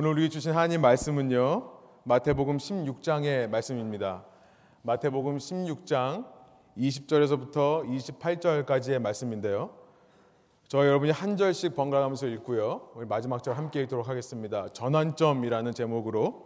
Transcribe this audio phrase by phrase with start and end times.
[0.00, 1.72] 오늘 우리 주신 하나님 말씀은요.
[2.04, 4.24] 마태복음 16장의 말씀입니다.
[4.82, 6.24] 마태복음 16장
[6.76, 9.74] 20절에서부터 28절까지의 말씀인데요.
[10.68, 12.92] 저 여러분이 한 절씩 번갈아가면서 읽고요.
[12.94, 14.68] 우리 마지막 절 함께 읽도록 하겠습니다.
[14.68, 16.44] 전환점이라는 제목으로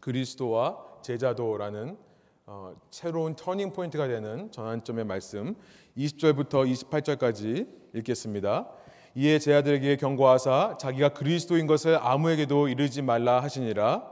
[0.00, 1.98] 그리스도와 제자도라는
[2.46, 5.56] 어, 새로운 터닝 포인트가 되는 전환점의 말씀
[5.98, 8.70] 20절부터 28절까지 읽겠습니다.
[9.14, 14.10] 이에 제 아들에게 경고하사 자기가 그리스도인 것을 아무에게도 이르지 말라 하시니라.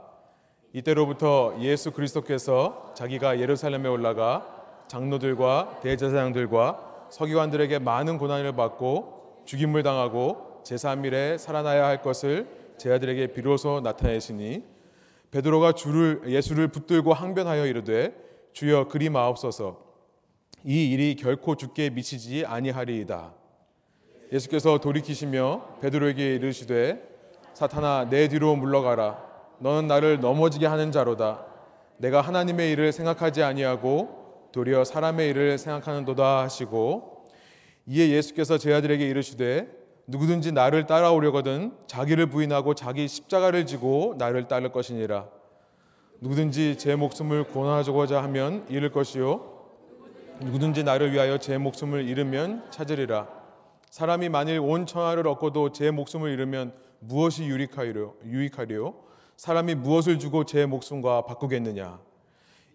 [0.73, 11.37] 이때로부터 예수 그리스도께서 자기가 예루살렘에 올라가 장로들과 대제사장들과 서기관들에게 많은 고난을 받고 죽임을 당하고 제3일에
[11.37, 12.47] 살아나야 할 것을
[12.77, 14.63] 제 아들에게 비로소 나타내시니
[15.31, 18.13] 베드로가 주를 예수를 붙들고 항변하여 이르되
[18.53, 19.81] 주여 그리 마옵소서
[20.63, 23.40] 이 일이 결코 죽게 미치지 아니하리이다.
[24.31, 27.01] 예수께서 돌이키시며 베드로에게 이르시되
[27.53, 29.21] 사탄아 내 뒤로 물러가라.
[29.59, 31.45] 너는 나를 넘어지게 하는 자로다.
[31.97, 37.27] 내가 하나님의 일을 생각하지 아니하고 도리어 사람의 일을 생각하는도다 하시고
[37.85, 39.67] 이에 예수께서 제 아들에게 이르시되
[40.07, 45.27] 누구든지 나를 따라오려거든 자기를 부인하고 자기 십자가를 지고 나를 따를 것이니라.
[46.21, 49.59] 누구든지 제 목숨을 구원하고자 하면 잃을 것이요
[50.39, 53.40] 누구든지 나를 위하여 제 목숨을 잃으면 찾으리라
[53.91, 58.13] 사람이 만일 온 천하를 얻고도 제 목숨을 잃으면 무엇이 유익하리요?
[58.23, 58.93] 유익하리요?
[59.35, 61.99] 사람이 무엇을 주고 제 목숨과 바꾸겠느냐?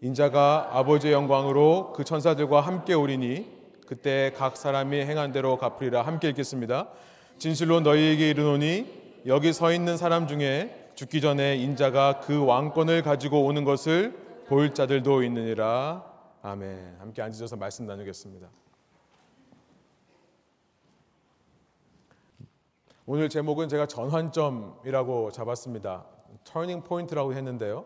[0.03, 3.47] 인자가 아버지의 영광으로 그 천사들과 함께 오리니
[3.87, 6.91] 그때 각 사람이 행한 대로 갚으리라 함께 읽겠습니다.
[7.39, 13.65] 진실로 너희에게 이르노니 여기 서 있는 사람 중에 죽기 전에 인자가 그 왕권을 가지고 오는
[13.65, 14.13] 것을
[14.49, 16.05] 볼 자들도 있느니라.
[16.43, 16.97] 아멘.
[16.99, 18.49] 함께 앉으셔서 말씀 나누겠습니다.
[23.09, 26.07] 오늘 제목은 제가 전환점이라고 잡았습니다.
[26.43, 27.85] turning point라고 했는데요.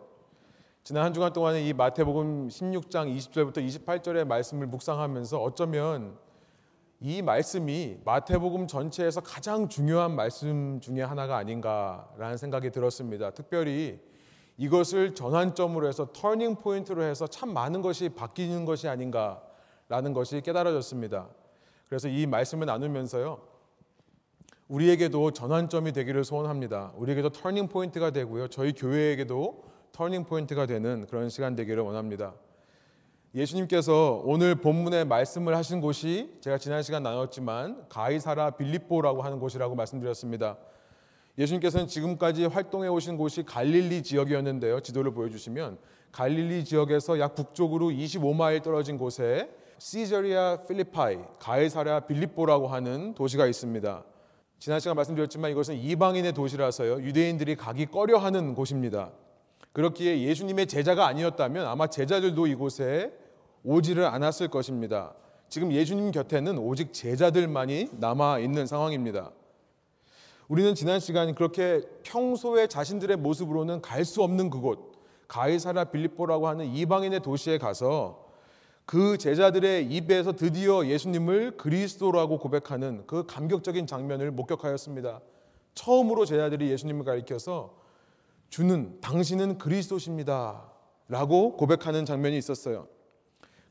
[0.83, 6.17] 지난 한 주간 동안에 이 마태복음 16장 20절부터 28절의 말씀을 묵상하면서 어쩌면
[7.01, 13.29] 이 말씀이 마태복음 전체에서 가장 중요한 말씀 중에 하나가 아닌가라는 생각이 들었습니다.
[13.33, 14.01] 특별히
[14.57, 21.29] 이것을 전환점으로 해서 turning point로 해서 참 많은 것이 바뀌는 것이 아닌가라는 것이 깨달아졌습니다.
[21.91, 23.50] 그래서 이 말씀을 나누면서요.
[24.71, 26.93] 우리에게도 전환점이 되기를 소원합니다.
[26.95, 28.47] 우리에게도 turning point가 되고요.
[28.49, 32.35] 저희 교회에게도 turning point가 되는 그런 시간 되기를 원합니다.
[33.35, 40.57] 예수님께서 오늘 본문에 말씀을 하신 곳이 제가 지난 시간 나눴지만 가이사라 빌립보라고 하는 곳이라고 말씀드렸습니다.
[41.37, 44.81] 예수님께서는 지금까지 활동해 오신 곳이 갈릴리 지역이었는데요.
[44.81, 45.79] 지도를 보여주시면
[46.13, 54.05] 갈릴리 지역에서 약 북쪽으로 25마일 떨어진 곳에 시저리아 필리파이, 가이사라 빌립보라고 하는 도시가 있습니다.
[54.61, 57.01] 지난 시간 말씀드렸지만 이것은 이방인의 도시라서요.
[57.01, 59.11] 유대인들이 가기 꺼려하는 곳입니다.
[59.73, 63.11] 그렇기에 예수님의 제자가 아니었다면 아마 제자들도 이곳에
[63.65, 65.15] 오지를 않았을 것입니다.
[65.49, 69.31] 지금 예수님 곁에는 오직 제자들만이 남아 있는 상황입니다.
[70.49, 74.93] 우리는 지난 시간 그렇게 평소에 자신들의 모습으로는 갈 수 없는 그곳
[75.27, 78.30] 가이사라 빌립보라고 하는 이방인의 도시에 가서
[78.85, 85.21] 그 제자들의 입에서 드디어 예수님을 그리스도라고 고백하는 그 감격적인 장면을 목격하였습니다.
[85.75, 87.79] 처음으로 제자들이 예수님을 가리켜서
[88.49, 90.65] 주는 당신은 그리스도십니다.
[91.09, 92.89] 라고 고백하는 장면이 있었어요.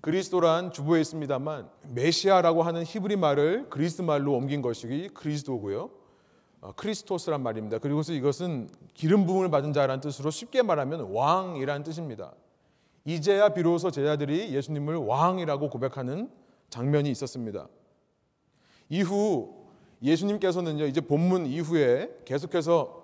[0.02, 5.90] 그리스도란 주보에 있습니다만 메시아라고 하는 히브리 말을 그리스 말로 옮긴 것이 그리스도고요.
[6.62, 7.80] 어, 크리스토스란 말입니다.
[7.80, 12.34] 그리고서 이것은 기름 부음을 받은 자라는 뜻으로 쉽게 말하면 왕이라는 뜻입니다.
[13.10, 16.30] 이제야 비로소 제자들이 예수님을 왕이라고 고백하는
[16.70, 17.68] 장면이 있었습니다.
[18.88, 19.66] 이후
[20.04, 23.02] 예수님께서는요, 이제 본문 이후에 계속해서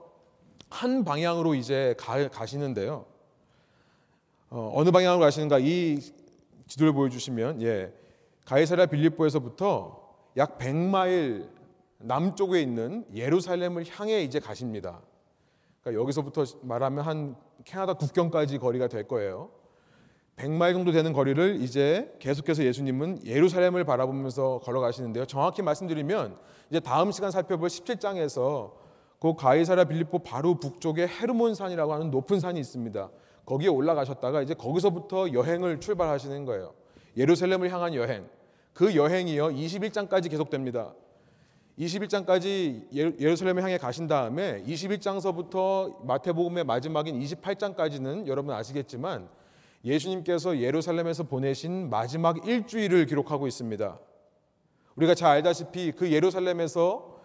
[0.69, 3.05] 한 방향으로 이제 가, 시는데요
[4.51, 5.99] 어, 느 방향으로 가시는가 이
[6.67, 7.91] 지도를 보여주시면, 예,
[8.45, 10.05] 가이사랴 빌립보에서부터
[10.37, 11.49] 약 100마일
[11.97, 15.01] 남쪽에 있는 예루살렘을 향해 이제 가십니다.
[15.81, 19.64] 그러니까 여기서부터 말하면 한 캐나다 국경까지 거리가 될 거예요.
[20.37, 25.25] 100마일 정도 되는 거리를 이제 계속해서 예수님은 예루살렘을 바라보면서 걸어가시는데요.
[25.25, 26.37] 정확히 말씀드리면
[26.69, 28.73] 이제 다음 시간 살펴볼 17장에서
[29.19, 33.09] 그 가이사라 빌립보 바로 북쪽에 헤르몬 산이라고 하는 높은 산이 있습니다.
[33.45, 36.73] 거기에 올라가셨다가 이제 거기서부터 여행을 출발하시는 거예요.
[37.15, 38.27] 예루살렘을 향한 여행.
[38.73, 40.93] 그 여행이요 21장까지 계속됩니다.
[41.79, 49.29] 21장까지 예루살렘을 향해 가신 다음에 21장서부터 마태복음의 마지막인 28장까지는 여러분 아시겠지만
[49.85, 53.99] 예수님께서 예루살렘에서 보내신 마지막 일주일을 기록하고 있습니다.
[54.95, 57.15] 우리가 잘 알다시피 그 예루살렘에서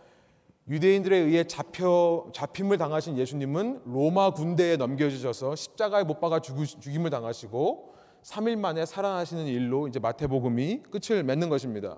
[0.68, 8.56] 유대인들에 의해 잡혀 잡힘을 당하신 예수님은 로마 군대에 넘겨주셔서 십자가에 못 박아 죽임을 당하시고 3일
[8.56, 11.96] 만에 살아나시는 일로 이제 마태복음이 끝을 맺는 것입니다.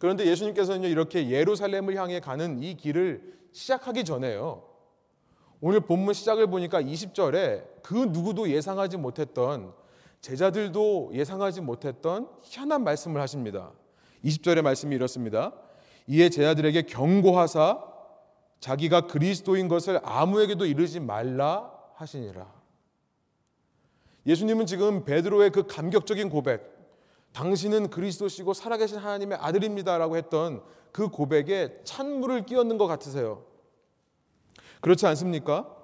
[0.00, 4.64] 그런데 예수님께서는 이렇게 예루살렘을 향해 가는 이 길을 시작하기 전에요.
[5.60, 9.72] 오늘 본문 시작을 보니까 20절에 그 누구도 예상하지 못했던
[10.20, 13.72] 제자들도 예상하지 못했던 희한한 말씀을 하십니다.
[14.22, 15.54] 20절의 말씀이 이렇습니다.
[16.06, 17.82] 이에 제자들에게 경고하사
[18.60, 22.52] 자기가 그리스도인 것을 아무에게도 이르지 말라 하시니라.
[24.26, 26.70] 예수님은 지금 베드로의 그 감격적인 고백,
[27.32, 30.62] 당신은 그리스도시고 살아계신 하나님의 아들입니다라고 했던
[30.92, 33.46] 그 고백에 찬물을 끼얹는 것 같으세요.
[34.82, 35.77] 그렇지 않습니까?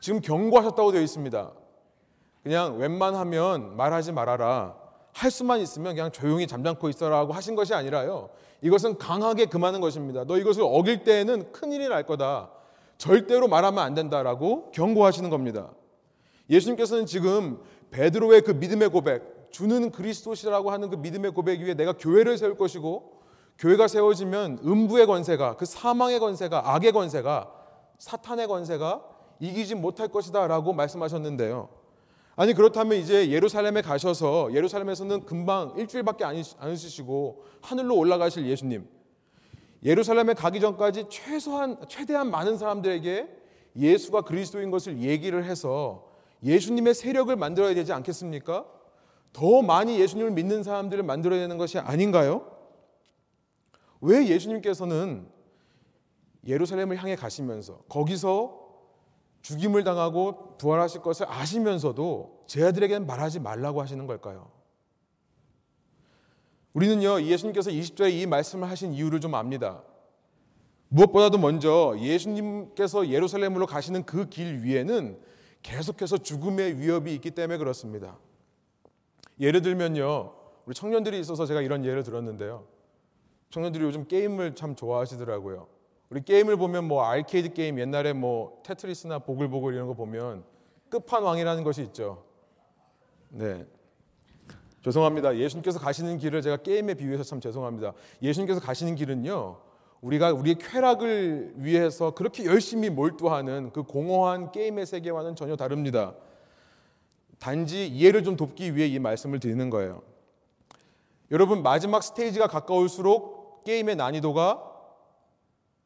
[0.00, 1.52] 지금 경고하셨다고 되어 있습니다.
[2.42, 4.74] 그냥 웬만하면 말하지 말아라.
[5.12, 8.30] 할 수만 있으면 그냥 조용히 잠잠고 있어라고 하신 것이 아니라요.
[8.62, 10.24] 이것은 강하게 금하는 것입니다.
[10.24, 12.50] 너 이것을 어길 때에는 큰일이 날 거다.
[12.96, 15.70] 절대로 말하면 안 된다라고 경고하시는 겁니다.
[16.48, 17.60] 예수님께서는 지금
[17.90, 23.20] 베드로의 그 믿음의 고백, 주는 그리스도시라고 하는 그 믿음의 고백 위에 내가 교회를 세울 것이고
[23.58, 27.50] 교회가 세워지면 음부의 권세가 그 사망의 권세가 악의 권세가
[27.98, 29.02] 사탄의 권세가
[29.40, 31.68] 이기지 못할 것이다 라고 말씀하셨는데요.
[32.36, 38.88] 아니 그렇다면 이제 예루살렘에 가셔서 예루살렘에서는 금방 일주일밖에 안 있으시고 하늘로 올라가실 예수님.
[39.82, 43.28] 예루살렘에 가기 전까지 최소한 최대한 많은 사람들에게
[43.76, 46.06] 예수가 그리스도인 것을 얘기를 해서
[46.42, 48.66] 예수님의 세력을 만들어야 되지 않겠습니까?
[49.32, 52.50] 더 많이 예수님을 믿는 사람들을 만들어야 되는 것이 아닌가요?
[54.00, 55.28] 왜 예수님께서는
[56.46, 58.59] 예루살렘을 향해 가시면서 거기서
[59.42, 64.50] 죽임을 당하고 부활하실 것을 아시면서도 제 아들에게는 말하지 말라고 하시는 걸까요?
[66.72, 69.82] 우리는요, 예수님께서 20절에 이 말씀을 하신 이유를 좀 압니다.
[70.88, 75.20] 무엇보다도 먼저 예수님께서 예루살렘으로 가시는 그 길 위에는
[75.62, 78.18] 계속해서 죽음의 위협이 있기 때문에 그렇습니다.
[79.38, 80.34] 예를 들면요.
[80.66, 82.66] 우리 청년들이 있어서 제가 이런 예를 들었는데요.
[83.50, 85.66] 청년들이 요즘 게임을 참 좋아하시더라고요.
[86.10, 90.42] 우리 게임을 보면 뭐 아케이드 게임 옛날에 뭐 테트리스나 보글보글 이런 거 보면
[90.88, 92.24] 끝판왕이라는 것이 있죠.
[93.28, 93.64] 네.
[94.82, 95.36] 죄송합니다.
[95.36, 97.92] 예수님께서 가시는 길을 제가 게임에 비유해서 참 죄송합니다.
[98.22, 99.58] 예수님께서 가시는 길은요.
[100.00, 106.14] 우리가 우리의 쾌락을 위해서 그렇게 열심히 몰두하는 그 공허한 게임의 세계와는 전혀 다릅니다.
[107.38, 110.02] 단지 이해를 좀 돕기 위해 이 말씀을 드리는 거예요.
[111.30, 114.69] 여러분 마지막 스테이지가 가까울수록 게임의 난이도가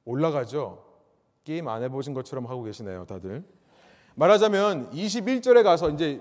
[0.05, 0.85] 올라가죠.
[1.45, 3.45] 게임 안 해보신 것처럼 하고 계시네요, 다들.
[4.17, 6.21] 말하자면 21절에 가서 이제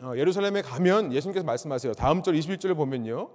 [0.00, 1.92] 어, 예루살렘에 가면 예수님께서 말씀하세요.
[1.94, 3.28] 다음 절 21절을 보면요.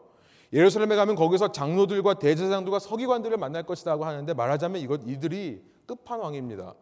[0.51, 6.73] 예루살렘에 가면 거기서 장로들과 대제사장들과 서기관들을 만날 것이라고 하는데 말하자면 이것 이들이 끝판왕입니다.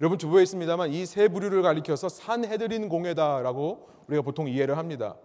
[0.00, 5.16] 여러분 주부에 있습니다만 이 세 부류를 가리켜서 산헤드린 공회다라고 우리가 보통 이해를 합니다.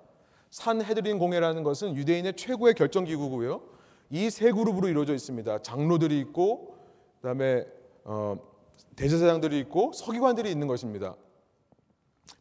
[0.50, 3.62] 산헤드린 공회라는 것은 유대인의 최고의 결정 기구고요.
[4.12, 5.62] 이 세 그룹으로 이루어져 있습니다.
[5.62, 6.76] 장로들이 있고
[7.22, 7.66] 그다음에
[8.04, 8.38] 어,
[8.96, 11.16] 대제사장들이 있고 서기관들이 있는 것입니다.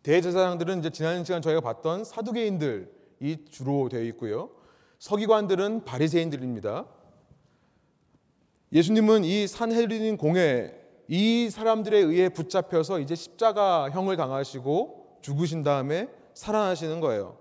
[0.02, 4.50] 대제사장들은 이제 지난 시간 저희가 봤던 사두개인들이 주로 되어 있고요.
[4.98, 6.86] 서기관들은 바리새인들입니다.
[8.72, 10.76] 예수님은 이 산헤드린 공회
[11.08, 17.36] 이 사람들에 의해 붙잡혀서 이제 십자가형을 당하시고 죽으신 다음에 살아나시는 거예요.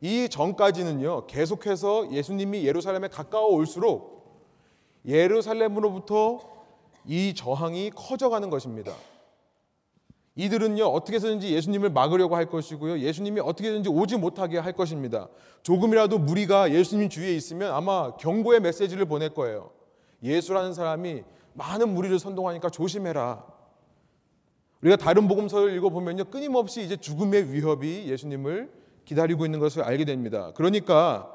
[0.00, 4.18] 이 전까지는요, 계속해서 예수님이 예루살렘에 가까워 올수록
[5.04, 6.40] 예루살렘으로부터
[7.04, 8.94] 이 저항이 커져가는 것입니다.
[10.36, 15.28] 이들은요, 어떻게 해서든지 예수님을 막으려고 할 것이고요, 예수님이 어떻게 든지 오지 못하게 할 것입니다.
[15.62, 19.70] 조금이라도 무리가 예수님 주위에 있으면 아마 경고의 메시지를 보낼 거예요.
[20.22, 21.24] 예수라는 사람이
[21.54, 23.44] 많은 무리를 선동하니까 조심해라.
[24.82, 26.26] 우리가 다른 복음서를 읽어보면요.
[26.26, 28.70] 끊임없이 이제 죽음의 위협이 예수님을
[29.08, 30.52] 기다리고 있는 것을 알게 됩니다.
[30.54, 31.34] 그러니까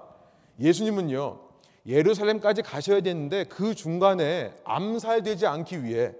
[0.59, 1.39] 예수님은요.
[1.87, 6.13] 예루살렘까지 가셔야 되는데 그 중간에 암살되지 않기 위해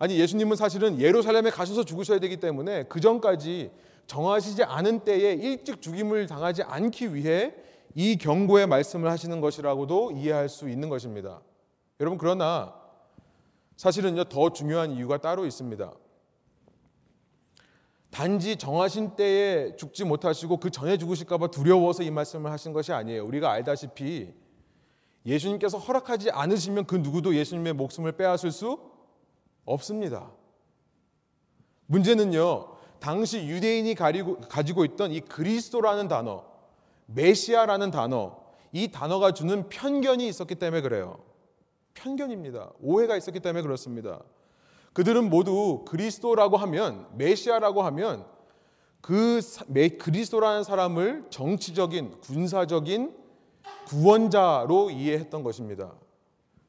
[0.00, 3.70] 아니 예수님은 사실은 예루살렘에 가셔서 죽으셔야 되기 때문에 그 전까지
[4.06, 7.54] 정하시지 않은 때에 일찍 죽임을 당하지 않기 위해
[7.94, 11.40] 이 경고의 말씀을 하시는 것이라고도 이해할 수 있는 것입니다.
[12.00, 12.74] 여러분 그러나
[13.76, 15.92] 사실은요, 더 중요한 이유가 따로 있습니다.
[18.10, 23.24] 단지 정하신 때에 죽지 못하시고 그 전에 죽으실까봐 두려워서 이 말씀을 하신 것이 아니에요.
[23.24, 24.34] 우리가 알다시피
[25.24, 28.80] 예수님께서 허락하지 않으시면 그 누구도 예수님의 목숨을 빼앗을 수
[29.64, 30.30] 없습니다.
[31.86, 36.44] 문제는요, 당시 유대인이 가리고, 가지고 있던 이 그리스도라는 단어,
[37.06, 38.40] 메시아라는 단어,
[38.72, 41.18] 이 단어가 주는 편견이 있었기 때문에 그래요.
[41.94, 42.72] 편견입니다.
[42.80, 44.20] 오해가 있었기 때문에 그렇습니다.
[44.92, 48.26] 그들은 모두 그리스도라고 하면 메시아라고 하면
[49.00, 49.40] 그
[49.98, 53.14] 그리스도라는 사람을 정치적인 군사적인
[53.86, 55.92] 구원자로 이해했던 것입니다.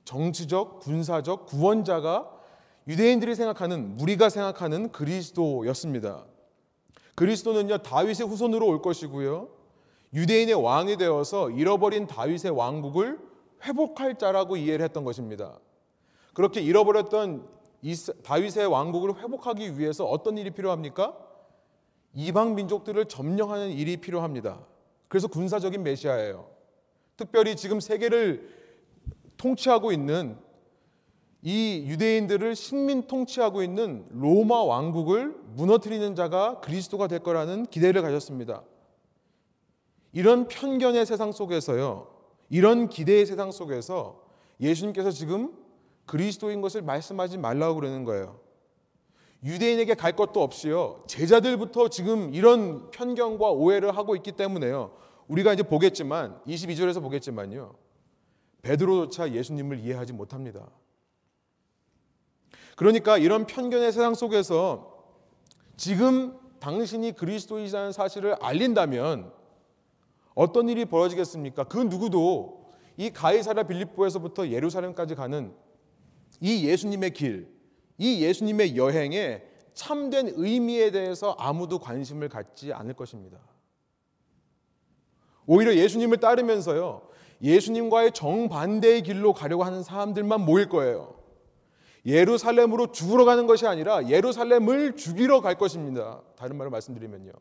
[0.05, 2.29] 정치적 군사적 구원자가
[2.87, 6.25] 유대인들이 생각하는 무리가 생각하는 그리스도였습니다.
[7.15, 9.49] 그리스도는요 다윗의 후손으로 올 것이고요.
[10.13, 13.19] 유대인의 왕이 되어서 잃어버린 다윗의 왕국을
[13.63, 15.59] 회복할 자라고 이해를 했던 것입니다.
[16.33, 17.47] 그렇게 잃어버렸던
[18.23, 21.17] 다윗의 왕국을 회복하기 위해서 어떤 일이 필요합니까?
[22.13, 24.65] 이방 민족들을 점령하는 일이 필요합니다.
[25.07, 26.49] 그래서 군사적인 메시아예요.
[27.17, 28.49] 특별히 지금 세계를
[29.37, 30.37] 통치하고 있는
[31.41, 38.63] 이 유대인들을 식민 통치하고 있는 로마 왕국을 무너뜨리는 자가 그리스도가 될 거라는 기대를 가졌습니다.
[40.13, 42.07] 이런 편견의 세상 속에서요.
[42.49, 44.21] 이런 기대의 세상 속에서
[44.59, 45.55] 예수님께서 지금
[46.05, 48.39] 그리스도인 것을 말씀하지 말라고 그러는 거예요.
[49.43, 51.03] 유대인에게 갈 것도 없이요.
[51.07, 54.91] 제자들부터 지금 이런 편견과 오해를 하고 있기 때문에요.
[55.27, 57.73] 우리가 이제 보겠지만 22절에서 보겠지만요.
[58.61, 60.67] 베드로조차 예수님을 이해하지 못합니다.
[62.75, 65.05] 그러니까 이런 편견의 세상 속에서
[65.77, 69.31] 지금 당신이 그리스도이라는 사실을 알린다면
[70.35, 71.63] 어떤 일이 벌어지겠습니까?
[71.65, 75.53] 그 누구도 이 가이사라 빌립보에서부터 예루살렘까지 가는
[76.41, 77.47] 이 예수님의 길,
[77.97, 79.43] 이 예수님의 여행에
[79.73, 83.39] 참된 의미에 대해서 아무도 관심을 갖지 않을 것입니다.
[85.45, 87.07] 오히려 예수님을 따르면서요,
[87.41, 91.15] 예수님과의 정반대의 길로 가려고 하는 사람들만 모일 거예요.
[92.05, 96.21] 예루살렘으로 죽으러 가는 것이 아니라 예루살렘을 죽이러 갈 것입니다.
[96.35, 97.31] 다른 말로 말씀드리면요.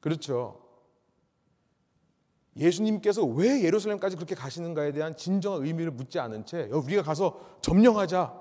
[0.00, 0.65] 그렇죠.
[2.56, 8.32] 예수님께서 왜 예루살렘까지 그렇게 가시는가에 대한 진정한 의미를 묻지 않은 채 우리가 가서 점령하자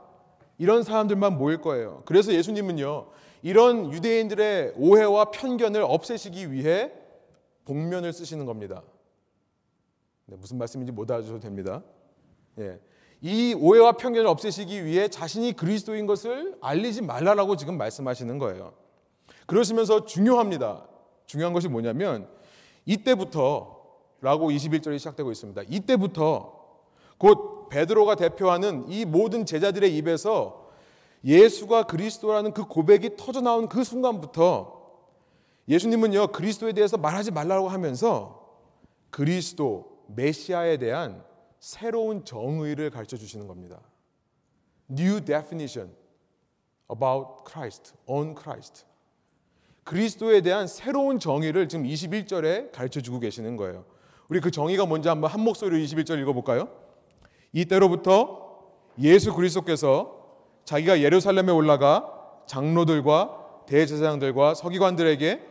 [0.58, 2.04] 이런 사람들만 모일 거예요.
[2.06, 3.08] 그래서 예수님은요
[3.42, 6.92] 이런 유대인들의 오해와 편견을 없애시기 위해
[7.66, 8.84] 복면을 쓰시는 겁니다.
[10.28, 11.84] 네, 무슨 말씀인지 못 알아주셔도 됩니다.
[12.60, 12.80] 예.
[13.22, 18.74] 이 오해와 편견을 없애시기 위해 자신이 그리스도인 것을 알리지 말라라고 지금 말씀하시는 거예요.
[19.46, 20.88] 그러시면서 중요합니다.
[21.26, 22.28] 중요한 것이 뭐냐면
[22.86, 23.75] 이때부터
[24.26, 25.62] 라고 21절이 시작되고 있습니다.
[25.70, 26.66] 이때부터
[27.20, 30.72] 곧 베드로가 대표하는 이 모든 제자들의 입에서
[31.24, 34.82] 예수가 그리스도라는 그 고백이 터져 나온 그 순간부터
[35.68, 38.50] 예수님은요 그리스도에 대해서 말하지 말라고 하면서
[39.12, 41.24] 그리스도 메시아에 대한
[41.60, 43.80] 새로운 정의를 가르쳐 주시는 겁니다.
[44.90, 45.94] New definition
[46.92, 48.86] about Christ, on Christ.
[49.84, 53.86] 그리스도에 대한 새로운 정의를 지금 21절에 가르쳐 주고 계시는 거예요.
[54.30, 56.70] 우리 그 정의가 뭔지 한번 한 목소리로 21절 읽어볼까요?
[57.54, 58.46] 이때로부터
[59.00, 60.16] 예수 그리스도께서
[60.64, 62.12] 자기가 예루살렘에 올라가
[62.48, 65.42] 장로들과 대제사장들과 서기관들에게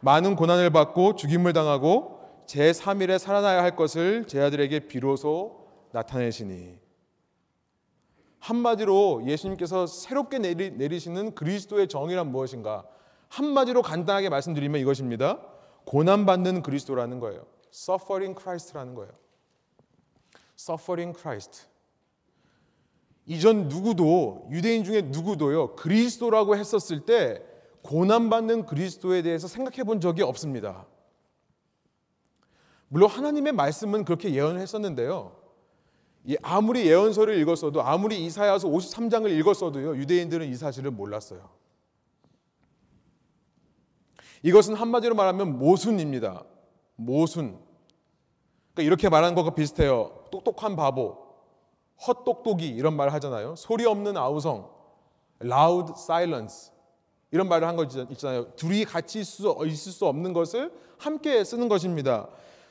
[0.00, 6.78] 많은 고난을 받고 죽임을 당하고 제3일에 살아나야 할 것을 제 아들에게 비로소 나타내시니
[8.40, 12.84] 한마디로 예수님께서 새롭게 내리, 내리시는 그리스도의 정의란 무엇인가?
[13.28, 15.40] 한마디로 간단하게 말씀드리면 이것입니다.
[15.86, 17.46] 고난받는 그리스도라는 거예요.
[17.74, 19.12] Suffering Christ라는 거예요.
[20.56, 21.66] suffering Christ.
[23.26, 27.42] 이전 누구도 유대인 중에 누구도요 그리스도라고 했었을 때
[27.82, 30.86] 고난 받는 그리스도에 대해서 생각해 본 적이 없습니다.
[32.88, 35.36] 물론 하나님의 말씀은 그렇게 예언을 했었는데요.
[36.42, 41.50] 아무리 예언서를 읽었어도 아무리 이사야서 53장을 읽었어도요 유대인들은 이 사실을 몰랐어요.
[44.42, 46.44] 이것은 한마디로 말하면 모순입니다.
[46.96, 47.63] 모순.
[48.74, 50.24] 그러니까 이렇게 말하는 것과 비슷해요.
[50.30, 51.16] 똑똑한 바보,
[52.06, 53.54] 헛똑똑이 이런 말을 하잖아요.
[53.56, 54.68] 소리 없는 아우성,
[55.42, 56.72] loud silence
[57.30, 58.52] 이런 말을 한 거 있잖아요.
[58.56, 62.28] 둘이 같이 있을 수, 없는 것을 함께 쓰는 것입니다.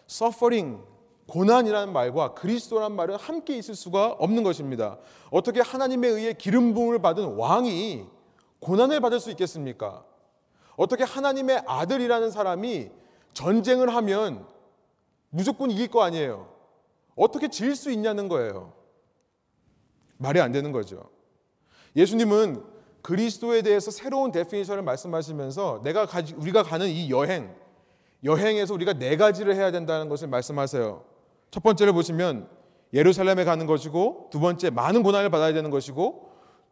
[0.09, 0.81] suffering
[1.27, 4.97] 고난이라는 말과 그리스도라는 말은 함께 있을 수가 없는 것입니다.
[5.31, 8.05] 어떻게 하나님에 의해 기름 부음을 받은 왕이
[8.59, 10.03] 고난을 받을 수 있겠습니까?
[10.75, 12.89] 어떻게 하나님의 아들이라는 사람이
[13.33, 14.45] 전쟁을 하면
[15.33, 16.47] 무조건 이길 거 아니에요.
[17.15, 18.73] 어떻게 질 수 있냐는 거예요.
[20.17, 21.09] 말이 안 되는 거죠.
[21.95, 22.63] 예수님은
[23.01, 27.53] 그리스도에 대해서 새로운 데피니션을 말씀하시면서 내가 가지, 우리가 가는 이 여행,
[28.23, 31.03] 여행에서 우리가 네 가지를 해야 된다는 것을 말씀하세요.
[31.49, 32.47] 첫 번째를 보시면
[32.93, 36.29] 예루살렘에 가는 것이고, 두 번째 많은 고난을 받아야 되는 것이고,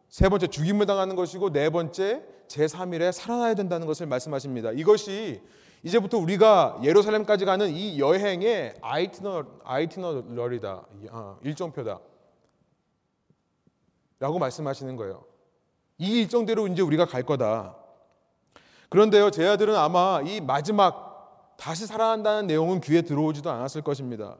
[0.08, 4.70] 세 번째 죽임을 당하는 것이고, 네 번째 제3일에 살아나야 된다는 것을 말씀하십니다.
[4.70, 5.42] 이것이
[5.82, 10.86] 이제부터 우리가 예루살렘까지 가는 이 여행의 아이티너, 아이티너러리다.
[11.10, 12.00] 아, 일정표다.
[14.20, 15.24] 라고 말씀하시는 거예요.
[15.98, 17.76] 이 일정대로 이제 우리가 갈 거다.
[18.88, 24.36] 그런데요, 제 아들은 아마 이 마지막 다시 살아난다는 내용은 귀에 들어오지도 않았을 것입니다.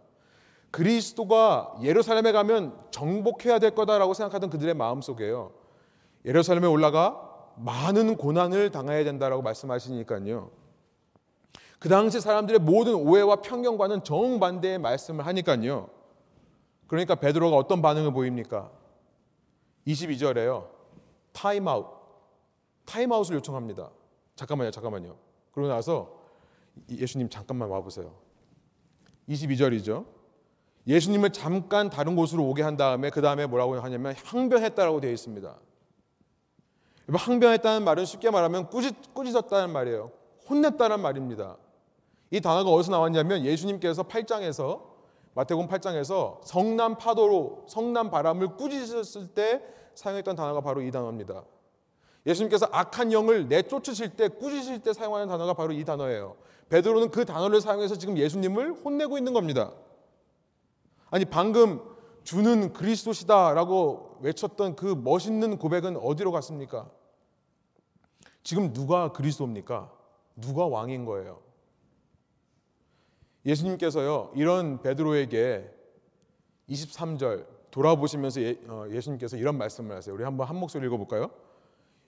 [0.70, 5.52] 그리스도가 예루살렘에 가면 정복해야 될 거다라고 생각하던 그들의 마음 속에요.
[6.24, 10.61] 예루살렘에 올라가 많은 고난을 당해야 된다라고 말씀하시니까요.
[11.82, 15.90] 그 당시 사람들의 모든 오해와 편견과는 정반대의 말씀을 하니까요.
[16.86, 18.70] 그러니까 베드로가 어떤 반응을 보입니까?
[19.88, 20.68] 22절에요.
[21.32, 21.88] 타임아웃.
[22.84, 23.90] 타임아웃을 요청합니다.
[24.36, 25.16] 잠깐만요, 잠깐만요.
[25.50, 26.20] 그러고 나서
[26.88, 28.14] 예수님 잠깐만 와보세요.
[29.28, 30.06] 22절이죠.
[30.86, 35.58] 예수님을 잠깐 다른 곳으로 오게 한 다음에 그 다음에 뭐라고 하냐면 항변했다라고 되어 있습니다.
[37.08, 40.12] 항변했다는 말은 쉽게 말하면 꾸짖, 꾸짖었다는 말이에요.
[40.48, 41.56] 혼냈다는 말입니다.
[42.32, 44.80] 이 단어가 어디서 나왔냐면 예수님께서 8장에서
[45.34, 49.62] 마태복음 8장에서 성남 파도로 성남 바람을 꾸짖으셨을 때
[49.94, 51.44] 사용했던 단어가 바로 이 단어입니다.
[52.26, 56.36] 예수님께서 악한 영을 내쫓으실 때 꾸짖으실 때 사용하는 단어가 바로 이 단어예요.
[56.70, 59.72] 베드로는 그 단어를 사용해서 지금 예수님을 혼내고 있는 겁니다.
[61.10, 61.82] 아니 방금
[62.24, 66.88] 주는 그리스도시다라고 외쳤던 그 멋있는 고백은 어디로 갔습니까?
[68.42, 69.92] 지금 누가 그리스도입니까?
[70.36, 71.51] 누가 왕인 거예요?
[73.44, 75.70] 예수님께서요 이런 베드로에게
[76.68, 80.14] 23절 돌아보시면서 예, 어, 예수님께서 이런 말씀을 하세요.
[80.14, 81.30] 우리 한번 한 목소리 읽어볼까요?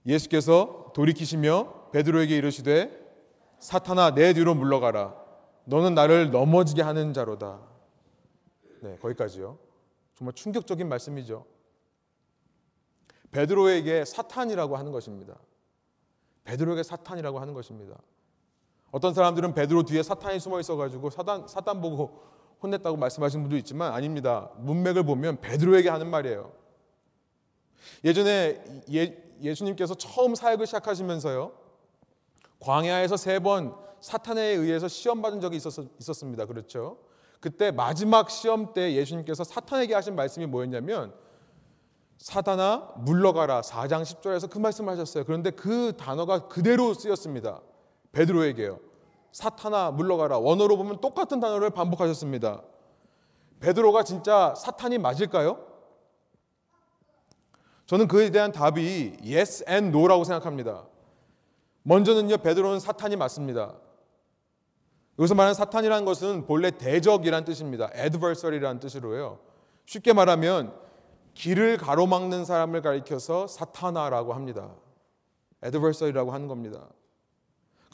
[0.06, 3.04] 예수께서 돌이키시며 베드로에게 이르시되
[3.58, 5.14] 사탄아 내 뒤로 물러가라.
[5.64, 7.60] 너는 나를 넘어지게 하는 자로다.
[8.82, 9.58] 네, 거기까지요.
[10.14, 11.46] 정말 충격적인 말씀이죠.
[13.30, 15.38] 베드로에게 사탄이라고 하는 것입니다.
[16.44, 17.96] 베드로에게 사탄이라고 하는 것입니다.
[18.94, 22.22] 어떤 사람들은 베드로 뒤에 사탄이 숨어 있어가지고 사단 사탄 보고
[22.62, 24.50] 혼냈다고 말씀하시는 분도 있지만 아닙니다.
[24.58, 26.52] 문맥을 보면 베드로에게 하는 말이에요.
[28.04, 31.50] 예전에 예, 예수님께서 처음 사역을 시작하시면서요.
[32.60, 36.46] 광야에서 세 번 사탄에 의해서 시험 받은 적이 있었, 있었습니다.
[36.46, 36.98] 그렇죠?
[37.40, 41.12] 그때 마지막 시험 때 예수님께서 사탄에게 하신 말씀이 뭐였냐면
[42.18, 45.24] 사단아 물러가라 4장 10절에서 그 말씀을 하셨어요.
[45.24, 47.60] 그런데 그 단어가 그대로 쓰였습니다.
[48.12, 48.78] 베드로에게요.
[49.34, 50.38] 사탄아 물러가라.
[50.38, 52.62] 원어로 보면 똑같은 단어를 반복하셨습니다.
[53.58, 55.58] 베드로가 진짜 사탄이 맞을까요?
[57.86, 60.86] 저는 그에 대한 답이 yes and no라고 생각합니다.
[61.82, 63.74] 먼저는요, 베드로는 사탄이 맞습니다.
[65.18, 67.90] 여기서 말하는 사탄이라는 것은 본래 대적이란 뜻입니다.
[67.92, 69.40] adversary라는 뜻으로요.
[69.84, 70.72] 쉽게 말하면
[71.34, 74.70] 길을 가로막는 사람을 가리켜서 사탄아라고 합니다.
[75.64, 76.88] adversary라고 하는 겁니다.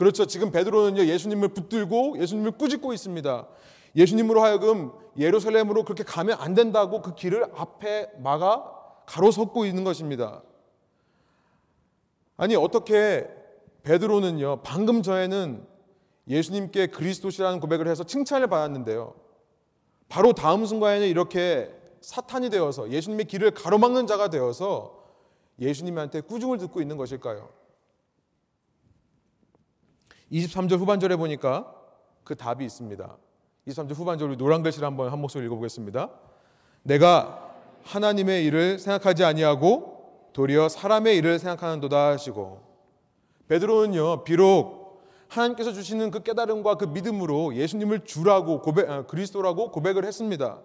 [0.00, 0.24] 그렇죠.
[0.24, 3.46] 지금 베드로는요, 예수님을 붙들고 예수님을 꾸짖고 있습니다.
[3.94, 8.64] 예수님으로 하여금 예루살렘으로 그렇게 가면 안 된다고 그 길을 앞에 막아
[9.04, 10.42] 가로섰고 있는 것입니다.
[12.38, 13.28] 아니, 어떻게
[13.82, 15.66] 베드로는요, 방금 전에는
[16.28, 19.12] 예수님께 그리스도시라는 고백을 해서 칭찬을 받았는데요.
[20.08, 25.04] 바로 다음 순간에는 이렇게 사탄이 되어서 예수님의 길을 가로막는 자가 되어서
[25.58, 27.59] 예수님한테 꾸중을 듣고 있는 것일까요?
[30.32, 31.74] 23절 후반절에 보니까
[32.24, 33.16] 그 답이 있습니다.
[33.66, 36.10] 23절 후반절 노란 글씨를 한번 한 목소리 읽어보겠습니다.
[36.82, 42.62] 내가 하나님의 일을 생각하지 아니하고 도리어 사람의 일을 생각하는도다 하시고
[43.48, 50.60] 베드로는요 비록 하나님께서 주시는 그 깨달음과 그 믿음으로 예수님을 주라고 고백 아, 그리스도라고 고백을 했습니다.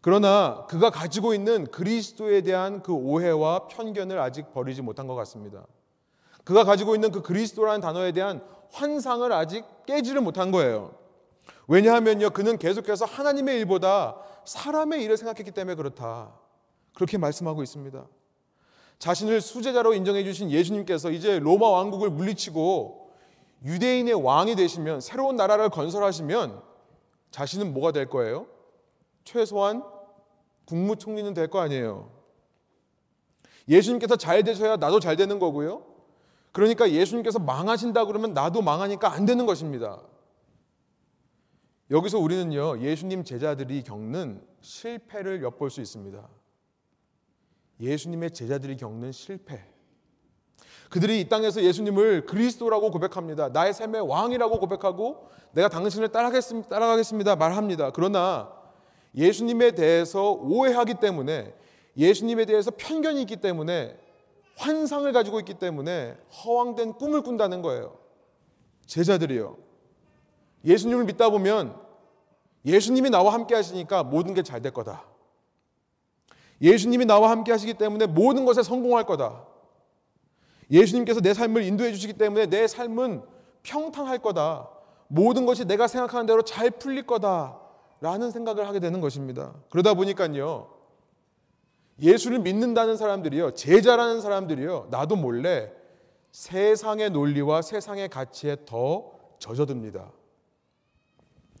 [0.00, 5.64] 그러나 그가 가지고 있는 그리스도에 대한 그 오해와 편견을 아직 버리지 못한 것 같습니다.
[6.44, 10.94] 그가 가지고 있는 그 그리스도라는 단어에 대한 환상을 아직 깨지를 못한 거예요.
[11.68, 16.32] 왜냐하면요, 그는 계속해서 하나님의 일보다 사람의 일을 생각했기 때문에 그렇다.
[16.94, 18.04] 그렇게 말씀하고 있습니다.
[18.98, 23.10] 자신을 수제자로 인정해 주신 예수님께서 이제 로마 왕국을 물리치고
[23.64, 26.62] 유대인의 왕이 되시면 새로운 나라를 건설하시면
[27.30, 28.46] 자신은 뭐가 될 거예요?
[29.24, 29.82] 최소한
[30.66, 32.10] 국무총리는 될 거 아니에요.
[33.68, 35.84] 예수님께서 잘 되셔야 나도 잘 되는 거고요.
[36.52, 40.00] 그러니까 예수님께서 망하신다 그러면 나도 망하니까 안 되는 것입니다.
[41.90, 46.26] 여기서 우리는요, 예수님 제자들이 겪는 실패를 엿볼 수 있습니다.
[47.80, 49.66] 예수님의 제자들이 겪는 실패.
[50.88, 53.48] 그들이 이 땅에서 예수님을 그리스도라고 고백합니다.
[53.48, 57.90] 나의 삶의 왕이라고 고백하고 내가 당신을 따라가겠습니다, 따라가겠습니다 말합니다.
[57.90, 58.52] 그러나
[59.14, 61.54] 예수님에 대해서 오해하기 때문에
[61.96, 63.98] 예수님에 대해서 편견이 있기 때문에
[64.56, 67.98] 환상을 가지고 있기 때문에 허황된 꿈을 꾼다는 거예요.
[68.86, 69.56] 제자들이요.
[70.64, 71.76] 예수님을 믿다 보면
[72.64, 75.04] 예수님이 나와 함께 하시니까 모든 게 잘 될 거다.
[76.60, 79.44] 예수님이 나와 함께 하시기 때문에 모든 것에 성공할 거다.
[80.70, 83.24] 예수님께서 내 삶을 인도해 주시기 때문에 내 삶은
[83.64, 84.68] 평탄할 거다.
[85.08, 87.58] 모든 것이 내가 생각하는 대로 잘 풀릴 거다.
[88.00, 89.54] 라는 생각을 하게 되는 것입니다.
[89.70, 90.70] 그러다 보니까요.
[92.02, 93.52] 예수를 믿는다는 사람들이요.
[93.52, 94.88] 제자라는 사람들이요.
[94.90, 95.72] 나도 몰래
[96.32, 100.10] 세상의 논리와 세상의 가치에 더 젖어듭니다.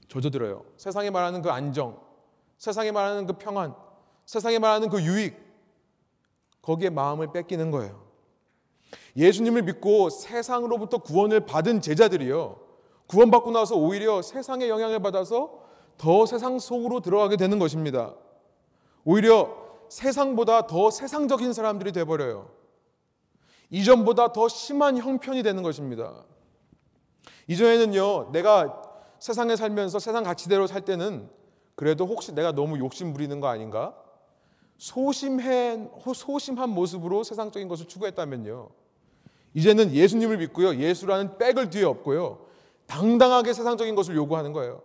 [0.08, 0.64] 젖어들어요.
[0.76, 1.98] 세상에 말하는 그 안정,
[2.58, 3.74] 세상에 말하는 그 평안,
[4.26, 5.36] 세상에 말하는 그 유익,
[6.60, 8.02] 거기에 마음을 뺏기는 거예요.
[9.16, 12.60] 예수님을 믿고 세상으로부터 구원을 받은 제자들이요.
[13.06, 15.60] 구원받고 나서 오히려 세상의 영향을 받아서
[15.98, 18.14] 더 세상 속으로 들어가게 되는 것입니다.
[19.04, 19.61] 오히려
[19.92, 22.50] 세상보다 더 세상적인 사람들이 되어버려요.
[23.68, 26.24] 이전보다 더 심한 형편이 되는 것입니다.
[27.46, 28.82] 이전에는요, 내가
[29.18, 31.28] 세상에 살면서 세상 가치대로 살 때는
[31.74, 33.94] 그래도 혹시 내가 너무 욕심 부리는 거 아닌가?
[34.78, 38.70] 소심한, 소심한 모습으로 세상적인 것을 추구했다면요.
[39.52, 40.76] 이제는 예수님을 믿고요.
[40.76, 42.46] 예수라는 백을 뒤에 없고요.
[42.86, 44.80] 당당하게 세상적인 것을 요구하는 거예요.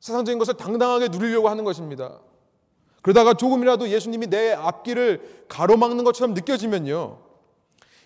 [0.00, 2.20] 세상적인 것을 당당하게 누리려고 하는 것입니다.
[3.02, 7.18] 그러다가 조금이라도 예수님이 내 앞길을 가로막는 것처럼 느껴지면요.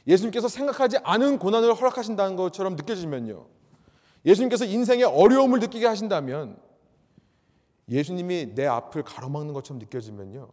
[0.07, 3.47] 예수님께서 생각하지 않은 고난을 허락하신다는 것처럼 느껴지면요.
[4.25, 6.59] 예수님께서 인생의 어려움을 느끼게 하신다면
[7.89, 10.51] 예수님이 내 앞을 가로막는 것처럼 느껴지면요.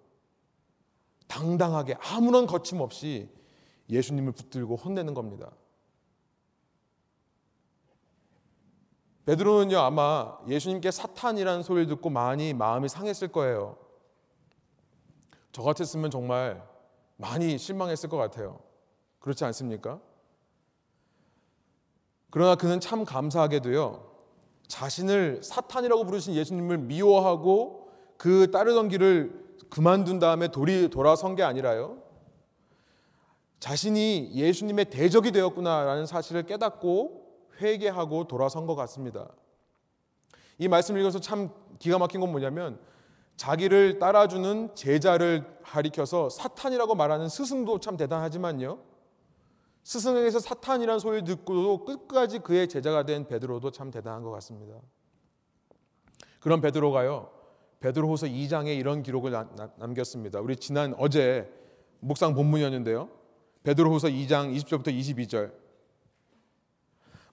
[1.28, 3.30] 당당하게 아무런 거침없이
[3.90, 5.52] 예수님을 붙들고 혼내는 겁니다.
[9.26, 13.83] 베드로는요 아마 예수님께 사탄이라는 소리를 듣고 많이 마음이 상했을 거예요.
[15.54, 16.62] 저 같았으면 정말
[17.16, 18.60] 많이 실망했을 것 같아요.
[19.20, 20.02] 그렇지 않습니까?
[22.30, 24.12] 그러나 그는 참 감사하게도요
[24.68, 32.02] 자신을 사탄이라고 부르신 예수님을 미워하고 그 따르던 길을 그만둔 다음에 돌이 돌아선 게 아니라요
[33.60, 37.24] 자신이 예수님의 대적이 되었구나라는 사실을 깨닫고
[37.62, 39.30] 회개하고 돌아선 것 같습니다.
[40.58, 42.80] 이 말씀을 읽어서 참 기가 막힌 건 뭐냐면
[43.36, 48.80] 자기를 따라주는 제자를 가리켜서 사탄이라고 말하는 스승도 참 대단하지만요.
[49.84, 54.76] 스승에게서 사탄이라는 소리를 듣고도 끝까지 그의 제자가 된 베드로도 참 대단한 것 같습니다.
[56.40, 57.32] 그런 베드로가요.
[57.80, 59.32] 베드로후서 2장에 이런 기록을
[59.78, 60.40] 남겼습니다.
[60.40, 61.52] 우리 지난 어제
[62.00, 63.10] 묵상 본문이었는데요.
[63.64, 65.54] 베드로후서 2장 20절부터 22절.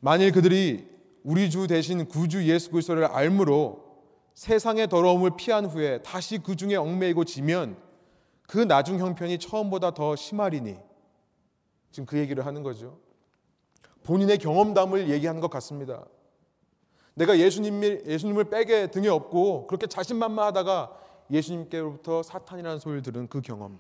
[0.00, 0.88] 만일 그들이
[1.22, 3.89] 우리 주 대신 구주 예수 그리스도를 알므로
[4.40, 7.76] 세상의 더러움을 피한 후에 다시 그 중에 얽매이고 지면
[8.48, 10.79] 그 나중 형편이 처음보다 더 심하리니
[11.90, 12.98] 지금 그 얘기를 하는 거죠.
[14.03, 16.07] 본인의 경험담을 얘기하는 것 같습니다.
[17.12, 20.90] 내가 예수님을, 예수님을 빼게 등에 업고 그렇게 자신만만하다가
[21.31, 23.79] 예수님께로부터 사탄이라는 소리를 들은 그 경험.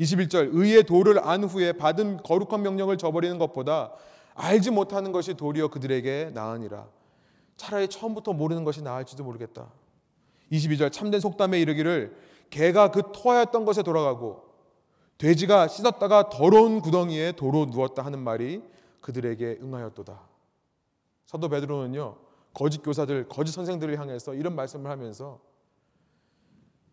[0.00, 3.94] 21절 의의 도를 안 후에 받은 거룩한 명령을 저버리는 것보다
[4.34, 6.97] 알지 못하는 것이 도리어 그들에게 나으니라.
[7.58, 9.70] 차라리 처음부터 모르는 것이 나을지도 모르겠다.
[10.50, 12.16] 22절 참된 속담에 이르기를
[12.48, 14.48] 개가 그 토하였던 것에 돌아가고
[15.18, 18.62] 돼지가 씻었다가 더러운 구덩이에 도로 누웠다 하는 말이
[19.02, 20.18] 그들에게 응하였도다.
[21.26, 22.16] 사도 베드로는요
[22.54, 25.40] 거짓 교사들, 거짓 선생들을 향해서 이런 말씀을 하면서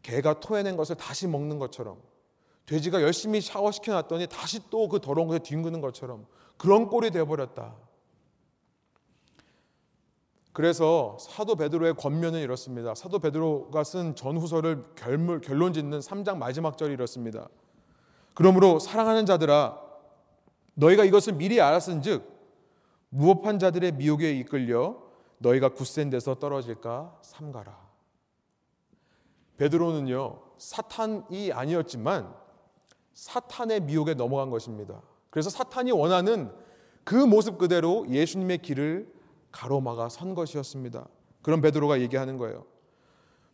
[0.01, 2.01] 개가 토해낸 것을 다시 먹는 것처럼
[2.65, 6.25] 돼지가 열심히 샤워시켜 놨더니 다시 또 그 더러운 것에 뒹구는 것처럼
[6.57, 7.75] 그런 꼴이 되어 버렸다.
[10.55, 12.95] 그래서 사도 베드로의 권면은 이렇습니다.
[12.95, 17.49] 사도 베드로가 쓴 전후서를 결론 짓는 3장 마지막 절이 이렇습니다.
[18.33, 19.77] 그러므로 사랑하는 자들아
[20.75, 22.23] 너희가 이것을 미리 알았은즉
[23.09, 24.95] 무법한 자들의 미혹에 이끌려
[25.39, 27.77] 너희가 굳센 데서 떨어질까 삼가라.
[29.57, 32.33] 베드로는요 사탄이 아니었지만
[33.13, 35.01] 사탄의 미혹에 넘어간 것입니다.
[35.31, 36.49] 그래서 사탄이 원하는
[37.03, 39.14] 그 모습 그대로 예수님의 길을
[39.55, 41.07] 가로막아 선 것이었습니다.
[41.41, 42.65] 그런 베드로가 얘기하는 거예요.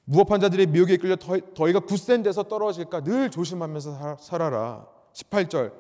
[0.06, 4.88] 무법한 자들의 미혹에 끌려 더희가 굳센 데서 떨어질까 늘 조심하면서 살아라.
[5.14, 5.74] 18절.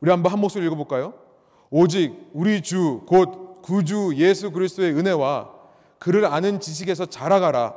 [0.00, 1.14] 우리 한번 한 목소리 읽어볼까요?
[1.70, 5.50] 오직 우리 주 곧 구주 예수 그리스도의 은혜와
[5.98, 7.74] 그를 아는 지식에서 자라가라.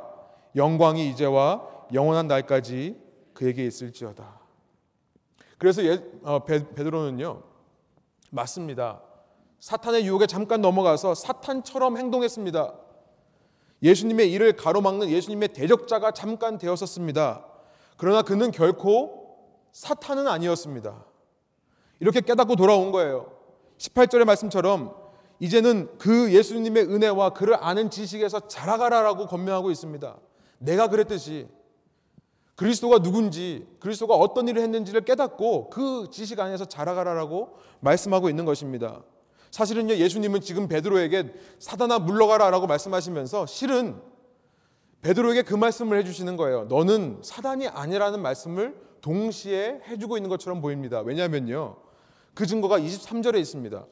[0.54, 2.96] 영광이 이제와 영원한 날까지
[3.32, 4.38] 그에게 있을지어다.
[5.56, 7.42] 그래서 예, 어, 베, 베드로는요
[8.30, 9.00] 맞습니다.
[9.60, 12.74] 사탄의 유혹에 잠깐 넘어가서 사탄처럼 행동했습니다.
[13.82, 17.44] 예수님의 일을 가로막는 예수님의 대적자가 잠깐 되었었습니다.
[17.96, 19.36] 그러나 그는 결코
[19.72, 21.04] 사탄은 아니었습니다.
[22.00, 23.32] 이렇게 깨닫고 돌아온 거예요.
[23.78, 24.94] 18절의 말씀처럼
[25.40, 30.16] 이제는 그 예수님의 은혜와 그를 아는 지식에서 자라가라라고 권면하고 있습니다.
[30.58, 31.46] 내가 그랬듯이
[32.56, 39.04] 그리스도가 누군지, 그리스도가 어떤 일을 했는지를 깨닫고 그 지식 안에서 자라가라라고 말씀하고 있는 것입니다.
[39.50, 44.00] 사실은요, 예수님은 지금 베드로에게 사단아 물러가라라고 말씀하시면서 실은
[45.02, 46.64] 베드로에게 그 말씀을 해주시는 거예요.
[46.64, 51.00] 너는 사단이 아니라는 말씀을 동시에 해주고 있는 것처럼 보입니다.
[51.00, 51.76] 왜냐하면요,
[52.34, 53.86] 그 증거가 23절에 있습니다.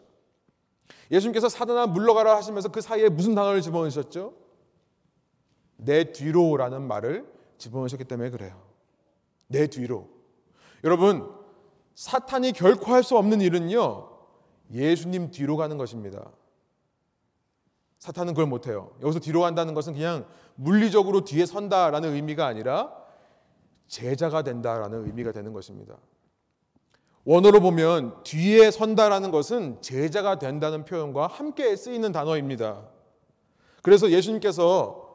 [1.10, 4.34] 예수님께서 사단아 물러가라 하시면서 그 사이에 무슨 단어를 집어넣으셨죠?
[5.76, 7.26] 내 뒤로라는 말을
[7.58, 8.60] 집어넣으셨기 때문에 그래요.
[9.46, 10.08] 내 뒤로.
[10.84, 11.32] 여러분,
[11.94, 14.15] 사탄이 결코 할 수 없는 일은요,
[14.72, 16.30] 예수님 뒤로 가는 것입니다.
[17.98, 18.92] 사탄은 그걸 못해요.
[19.02, 22.92] 여기서 뒤로 간다는 것은 그냥 물리적으로 뒤에 선다라는 의미가 아니라
[23.88, 25.96] 제자가 된다라는 의미가 되는 것입니다.
[27.24, 32.88] 원어로 보면 뒤에 선다라는 것은 제자가 된다는 표현과 함께 쓰이는 단어입니다.
[33.82, 35.06] 그래서 예수님께서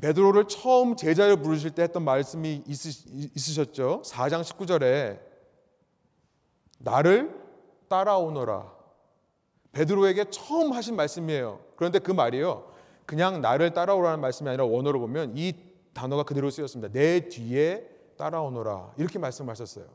[0.00, 4.02] 베드로를 처음 제자를 부르실 때 했던 말씀이 있으 셨죠.
[4.04, 5.20] 4장 19절에
[6.78, 7.43] 나를
[7.88, 8.72] 따라오너라.
[9.72, 11.60] 베드로에게 처음 하신 말씀이에요.
[11.76, 12.72] 그런데 그 말이요.
[13.06, 15.52] 그냥 나를 따라오라는 말씀이 아니라 원어로 보면 이
[15.92, 16.92] 단어가 그대로 쓰였습니다.
[16.92, 18.94] 내 뒤에 따라오너라.
[18.96, 19.86] 이렇게 말씀하셨어요.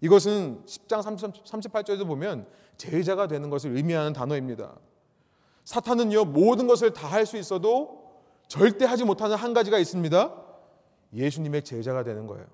[0.00, 4.76] 이것은 10장 38절에도 보면 제자가 되는 것을 의미하는 단어입니다.
[5.64, 8.08] 사탄은요, 모든 것을 다 할 수 있어도
[8.46, 10.44] 절대 하지 못하는 한 가지가 있습니다.
[11.14, 12.46] 예수님의 제자가 되는 거예요.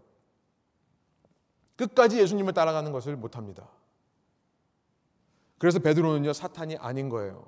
[1.77, 3.68] 끝까지 예수님을 따라가는 것을 못합니다.
[5.64, 7.46] 그래서 베드로는요, 사탄이 아닌 거예요.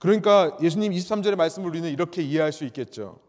[0.00, 3.20] 그러니까 예수님 23절의 말씀을 우리는 이렇게 이해할 수 있겠죠.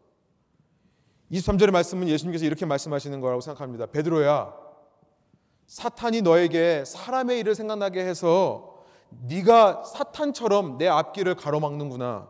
[1.31, 3.85] 23절의 말씀은 예수님께서 이렇게 말씀하시는 거라고 생각합니다.
[3.85, 4.53] 베드로야,
[5.67, 12.27] 사탄이 너에게 사람의 일을 생각나게 해서 네가 사탄처럼 내 앞길을 가로막는구나.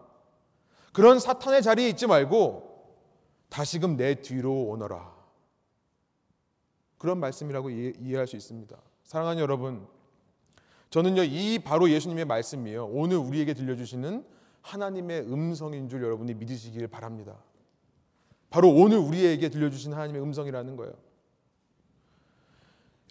[0.93, 2.85] 그런 사탄의 자리에 있지 말고
[3.49, 5.11] 다시금 내 뒤로 오너라.
[6.99, 8.77] 그런 말씀이라고 이해, 할 수 있습니다.
[9.05, 9.87] 사랑하는 여러분,
[10.89, 12.87] 저는요 이 바로 예수님의 말씀이에요.
[12.87, 14.25] 오늘 우리에게 들려주시는
[14.61, 17.35] 하나님의 음성인 줄 여러분이 믿으시길 바랍니다.
[18.49, 20.93] 바로 오늘 우리에게 들려주신 하나님의 음성이라는 거예요.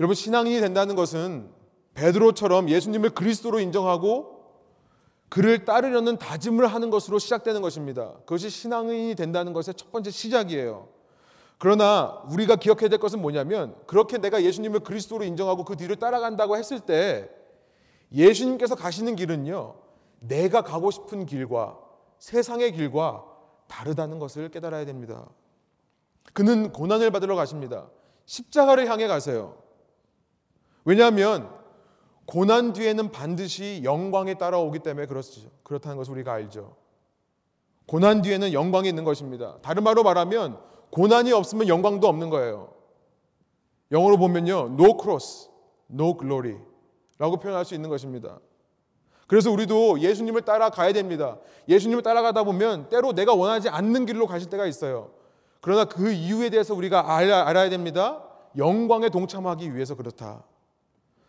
[0.00, 1.50] 여러분 신앙인이 된다는 것은
[1.94, 4.38] 베드로처럼 예수님을 그리스도로 인정하고
[5.28, 8.14] 그를 따르려는 다짐을 하는 것으로 시작되는 것입니다.
[8.20, 10.88] 그것이 신앙인이 된다는 것의 첫 번째 시작이에요.
[11.58, 16.80] 그러나 우리가 기억해야 될 것은 뭐냐면 그렇게 내가 예수님을 그리스도로 인정하고 그 뒤를 따라간다고 했을
[16.80, 17.28] 때
[18.12, 19.74] 예수님께서 가시는 길은요.
[20.20, 21.78] 내가 가고 싶은 길과
[22.18, 23.24] 세상의 길과
[23.68, 25.28] 다르다는 것을 깨달아야 됩니다.
[26.32, 27.88] 그는 고난을 받으러 가십니다.
[28.26, 29.56] 십자가를 향해 가세요.
[30.84, 31.50] 왜냐하면
[32.26, 35.48] 고난 뒤에는 반드시 영광이 따라오기 때문에 그렇죠.
[35.62, 36.76] 그렇다는 것을 우리가 알죠.
[37.86, 39.58] 고난 뒤에는 영광이 있는 것입니다.
[39.62, 42.74] 다른 말로 말하면 고난이 없으면 영광도 없는 거예요.
[43.90, 44.76] 영어로 보면요.
[44.78, 45.48] no cross,
[45.90, 46.58] no glory
[47.18, 48.38] 라고 표현할 수 있는 것입니다.
[49.26, 51.38] 그래서 우리도 예수님을 따라가야 됩니다.
[51.68, 55.10] 예수님을 따라가다 보면 때로 내가 원하지 않는 길로 가실 때가 있어요.
[55.60, 58.24] 그러나 그 이유에 대해서 우리가 알아야 됩니다.
[58.56, 60.44] 영광에 동참하기 위해서 그렇다.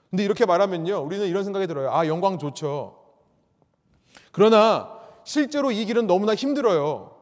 [0.10, 1.04] 근데 이렇게 말하면요.
[1.04, 1.91] 우리는 이런 생각이 들어요.
[1.91, 2.95] 아, 영광 좋죠.
[4.32, 7.15] 그러나 실제로 이 길은 너무나 힘들어요.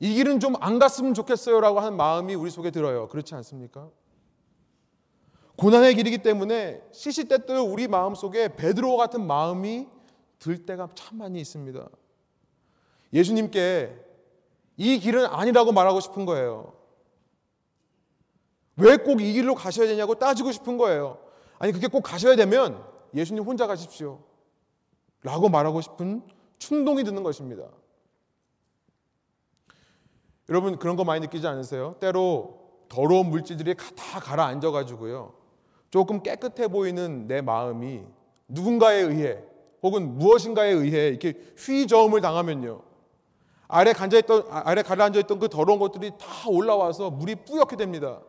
[0.00, 3.08] 이 길은 좀 안 갔으면 좋겠어요라고 하는 마음이 우리 속에 들어요.
[3.08, 3.88] 그렇지 않습니까?
[5.60, 9.88] 고난의 길이기 때문에 시시때때 우리 마음 속에 베드로 같은 마음이
[10.38, 11.86] 들 때가 참 많이 있습니다.
[13.12, 13.94] 예수님께
[14.78, 16.72] 이 길은 아니라고 말하고 싶은 거예요.
[18.76, 21.18] 왜 꼭 이 길로 가셔야 되냐고 따지고 싶은 거예요.
[21.58, 22.82] 아니 그게 꼭 가셔야 되면
[23.14, 24.24] 예수님 혼자 가십시오.
[25.22, 26.22] 라고 말하고 싶은
[26.58, 27.68] 충동이 드는 것입니다.
[30.48, 31.96] 여러분 그런 거 많이 느끼지 않으세요?
[32.00, 35.39] 때로 더러운 물질들이 다 가라앉아 가지고요.
[35.90, 38.02] 조금 깨끗해 보이는 내 마음이
[38.48, 39.42] 누군가에 의해
[39.82, 42.82] 혹은 무엇인가에 의해 이렇게 휘저음을 당하면요.
[43.68, 48.20] 아래 앉아 있던 아래 가라앉아 있던 그 더러운 것들이 다 올라와서 물이 뿌옇게 됩니다.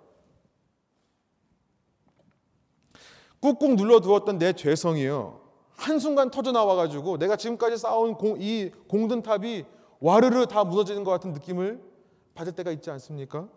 [3.41, 5.41] 꾹꾹 눌러두었던 내 죄성이요.
[5.75, 9.65] 한순간 터져 나와가지고 내가 지금까지 쌓아온 공, 이 공든탑이
[9.99, 11.83] 와르르 다 무너지는 것 같은 느낌을
[12.35, 13.49] 받을 때가 있지 않습니까?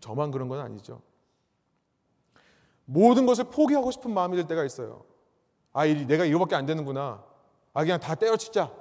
[0.00, 1.00] 저만 그런 건 아니죠.
[2.92, 5.04] 모든 것을 포기하고 싶은 마음이 들 때가 있어요.
[5.72, 7.24] 아, 내가 이거밖에 안 되는구나.
[7.72, 8.72] 아, 그냥 다 때려치자.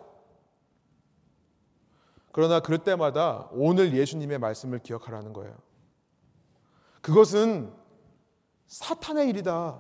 [2.32, 5.56] 그러나 그럴 때마다 오늘 예수님의 말씀을 기억하라는 거예요.
[7.02, 7.72] 그것은
[8.66, 9.80] 사탄의 일이다.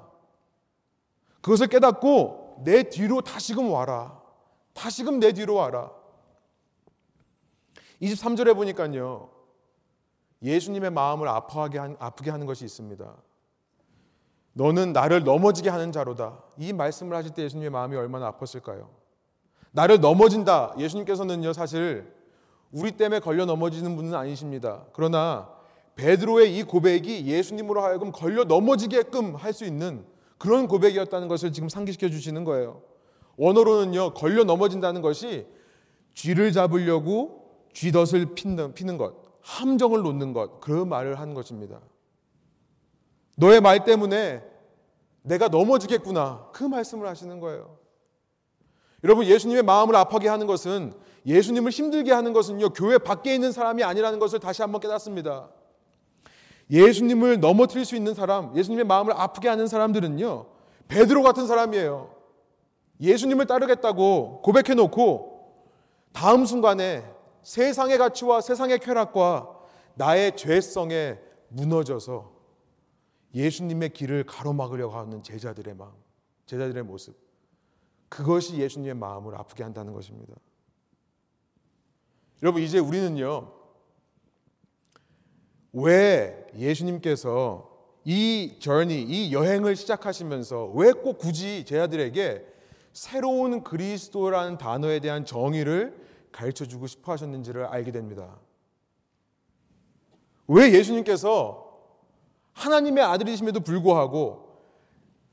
[1.42, 4.22] 그것을 깨닫고 내 뒤로 다시금 와라.
[4.74, 5.92] 다시금 내 뒤로 와라.
[8.00, 9.32] 23절에 보니까요.
[10.44, 13.29] 예수님의 마음을 아파하게 한, 아프게 하는 것이 있습니다.
[14.54, 16.44] 너는 나를 넘어지게 하는 자로다.
[16.58, 18.88] 이 말씀을 하실 때 예수님의 마음이 얼마나 아팠을까요?
[19.72, 20.74] 나를 넘어진다.
[20.78, 22.12] 예수님께서는요, 사실
[22.72, 24.86] 우리 때문에 걸려 넘어지는 분은 아니십니다.
[24.94, 25.50] 그러나
[25.96, 30.06] 베드로의 이 고백이 예수님으로 하여금 걸려 넘어지게끔 할 수 있는
[30.38, 32.82] 그런 고백이었다는 것을 지금 상기시켜 주시는 거예요.
[33.38, 35.46] 원어로는요, 걸려 넘어진다는 것이
[36.14, 41.80] 쥐를 잡으려고 쥐덫을 피는, 피는 것, 함정을 놓는 것, 그런 말을 한 것입니다.
[43.40, 44.44] 너의 말 때문에
[45.22, 46.50] 내가 넘어지겠구나.
[46.52, 47.78] 그 말씀을 하시는 거예요.
[49.04, 50.94] 여러분, 예수님의 마음을 아파게 하는 것은
[51.26, 55.50] 예수님을 힘들게 하는 것은요, 교회 밖에 있는 사람이 아니라는 것을 다시 한번 깨닫습니다.
[56.70, 60.46] 예수님을 넘어뜨릴 수 있는 사람, 예수님의 마음을 아프게 하는 사람들은요,
[60.90, 62.14] 베드로 같은 사람이에요.
[63.00, 65.56] 예수님을 따르겠다고 고백해 놓고
[66.12, 67.06] 다음 순간에
[67.44, 69.50] 세상의 가치와 세상의 쾌락과
[69.96, 72.39] 나의 죄성에 무너져서
[73.34, 75.94] 예수님의 길을 가로막으려고 하는 제자들의 마음,
[76.46, 77.16] 제자들의 모습.
[78.10, 80.34] 그것이 예수님의 마음을 아프게 한다는 것입니다.
[82.42, 83.54] 여러분, 이제 우리는요,
[85.74, 87.70] 왜 예수님께서
[88.06, 92.46] 이 journey, 이 여행을 시작하시면서 왜 꼭 굳이 제자들에게
[92.94, 98.40] 새로운 그리스도라는 단어에 대한 정의를 가르쳐 주고 싶어 하셨는지를 알게 됩니다.
[100.48, 101.69] 왜 예수님께서
[102.60, 104.50] 하나님의 아들이심에도 불구하고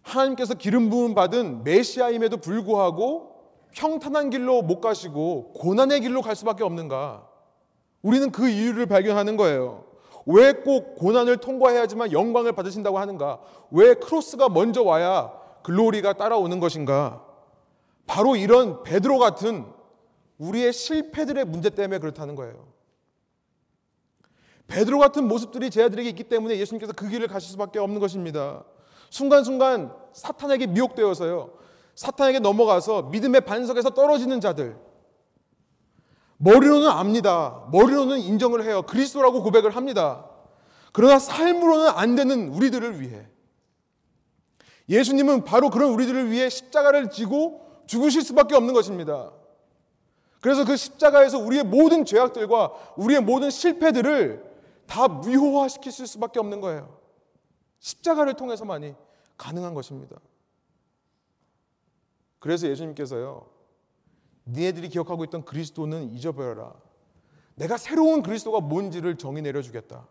[0.02, 3.34] 하나님께서 기름 부음 받은 메시아임에도 불구하고
[3.74, 7.26] 평탄한 길로 못 가시고 고난의 길로 갈 수밖에 없는가?
[8.02, 9.84] 우리는 그 이유를 발견하는 거예요.
[10.26, 13.40] 왜 꼭 고난을 통과해야지만 영광을 받으신다고 하는가?
[13.70, 17.24] 왜 크로스가 먼저 와야 글로리가 따라오는 것인가?
[18.06, 19.66] 바로 이런 베드로 같은
[20.38, 22.75] 우리의 실패들의 문제 때문에 그렇다는 거예요.
[24.68, 28.64] 베드로 같은 모습들이 제자들에게 있기 때문에 예수님께서 그 길을 가실 수밖에 없는 것입니다.
[29.10, 31.52] 순간순간 사탄에게 미혹되어서요.
[31.94, 34.76] 사탄에게 넘어가서 믿음의 반석에서 떨어지는 자들.
[36.38, 37.66] 머리로는 압니다.
[37.72, 38.82] 머리로는 인정을 해요.
[38.82, 40.28] 그리스도라고 고백을 합니다.
[40.92, 43.26] 그러나 삶으로는 안 되는 우리들을 위해
[44.88, 49.32] 예수님은 바로 그런 우리들을 위해 십자가를 지고 죽으실 수밖에 없는 것입니다.
[50.40, 54.44] 그래서 그 십자가에서 우리의 모든 죄악들과 우리의 모든 실패들을
[54.86, 56.98] 다 무효화시킬 수밖에 없는 거예요.
[57.78, 58.94] 십자가를 통해서만이
[59.36, 60.16] 가능한 것입니다.
[62.38, 63.46] 그래서 예수님께서요,
[64.46, 66.74] 니네들이 기억하고 있던 그리스도는 잊어버려라.
[67.56, 70.06] 내가 새로운 그리스도가 뭔지를 정의 내려주겠다.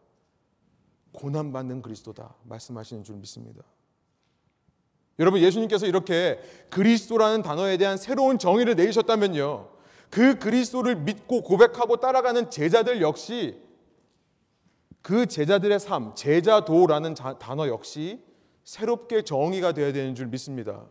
[1.13, 2.35] 고난받는 그리스도다.
[2.43, 3.63] 말씀하시는 줄 믿습니다.
[5.19, 9.69] 여러분, 예수님께서 이렇게 그리스도라는 단어에 대한 새로운 정의를 내리셨다면요.
[10.09, 13.61] 그 그리스도를 믿고 고백하고 따라가는 제자들 역시
[15.05, 18.19] 그 제자들의 삶, 제자도라는 단어 역시
[18.63, 20.81] 새롭게 정의가 되어야 되는 줄 믿습니다.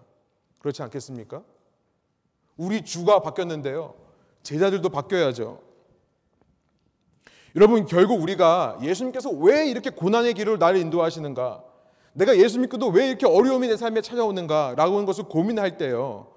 [0.61, 1.43] 그렇지 않겠습니까?
[2.57, 3.97] 우리 주가 바뀌었는데요.
[4.45, 5.61] 제자들도 바뀌어야죠.
[7.57, 11.65] 여러분, 결국 우리가 예수님께서 왜 이렇게 고난의 길을 나를 인도하시는가?
[12.13, 14.75] 내가 예수 믿고도 왜 이렇게 어려움이 내 삶에 찾아오는가?
[14.77, 16.29] 라고 하는 것을 고민할 때요.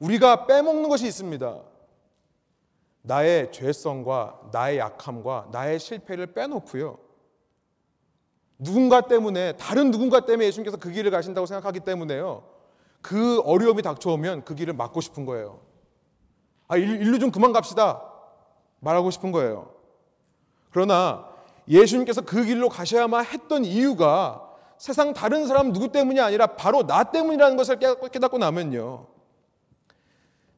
[0.00, 1.62] 우리가 빼먹는 것이 있습니다.
[3.00, 7.11] 나의 죄성과 나의 약함과 나의 실패를 빼놓고요.
[8.62, 12.44] 누군가 때문에 다른 누군가 때문에 예수님께서 그 길을 가신다고 생각하기 때문에요.
[13.00, 15.60] 그 어려움이 닥쳐오면 그 길을 막고 싶은 거예요.
[16.68, 18.02] 아, 일로 좀 그만 갑시다.
[18.80, 19.74] 말하고 싶은 거예요.
[20.70, 21.28] 그러나
[21.68, 24.48] 예수님께서 그 길로 가셔야만 했던 이유가
[24.78, 29.06] 세상 다른 사람 누구 때문이 아니라 바로 나 때문이라는 것을 깨닫고 나면요.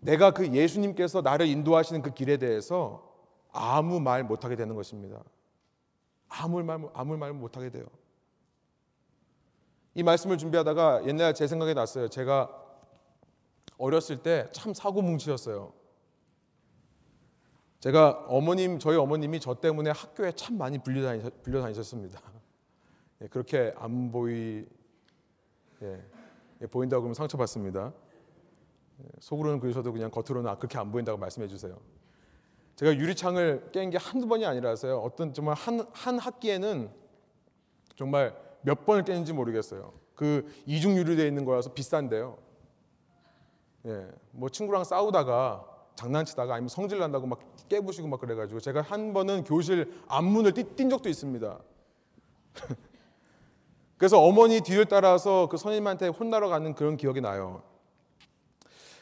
[0.01, 3.03] 내가 그 예수님께서 나를 인도하시는 그 길에 대해서
[3.53, 5.19] 아무 말 못하게 되는 것입니다.
[6.41, 7.87] 아무 말, 아무 말 못하게 돼요.
[9.95, 12.09] 이 말씀을 준비하다가 옛날 제 생각이 났어요.
[12.09, 12.51] 제가
[13.79, 15.73] 어렸을 때 참 사고뭉치였어요.
[17.81, 22.21] 제가 어머님, 저희 어머님이 저 때문에 학교에 참 많이 불려다니셨, 습니다
[23.21, 24.67] 예, 그렇게 안 보이,
[25.83, 26.03] 예,
[26.63, 27.93] 예, 보인다고 그러면 상처받습니다.
[29.21, 31.79] 속으로는 그러셔도 그냥 겉으로는 아, 그렇게 안 보인다고 말씀해 주세요.
[32.77, 34.99] 제가 유리창을 깬 게 한두 번이 아니라서요.
[34.99, 36.91] 어떤 정말 한, 한 학기에는
[37.97, 39.93] 정말 몇 번을 깼는지 모르겠어요.
[40.15, 42.39] 그 이중 유리되어 있는 거라서 비싼데요.
[43.87, 45.65] 예, 뭐 친구랑 싸우다가
[45.95, 51.09] 장난치다가 아니면 성질 난다고 막 깨부시고 막 그래가지고 제가 한 번은 교실 앞문을 뛴 적도
[51.09, 51.61] 있습니다.
[53.97, 57.63] 그래서 어머니 뒤를 따라서 그 선생님한테 혼나러 가는 그런 기억이 나요.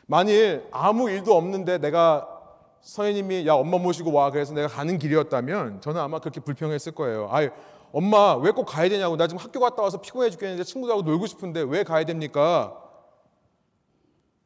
[0.06, 2.41] 만일 아무 일도 없는데 내가
[2.82, 7.28] 선생님이 야 엄마 모시고 와 그래서 내가 가는 길이었다면 저는 아마 그렇게 불평했을 거예요.
[7.30, 7.48] 아
[7.92, 11.60] 엄마 왜 꼭 가야 되냐고 나 지금 학교 갔다 와서 피곤해 죽겠는데 친구들하고 놀고 싶은데
[11.62, 12.76] 왜 가야 됩니까?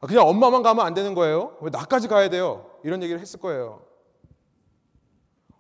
[0.01, 1.57] 아, 그냥 엄마만 가면 안 되는 거예요?
[1.63, 2.67] 왜 나까지 가야 돼요?
[2.85, 3.81] 이런 얘기를 했을 거예요.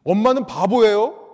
[0.05, 1.25] 엄마는 바보예요?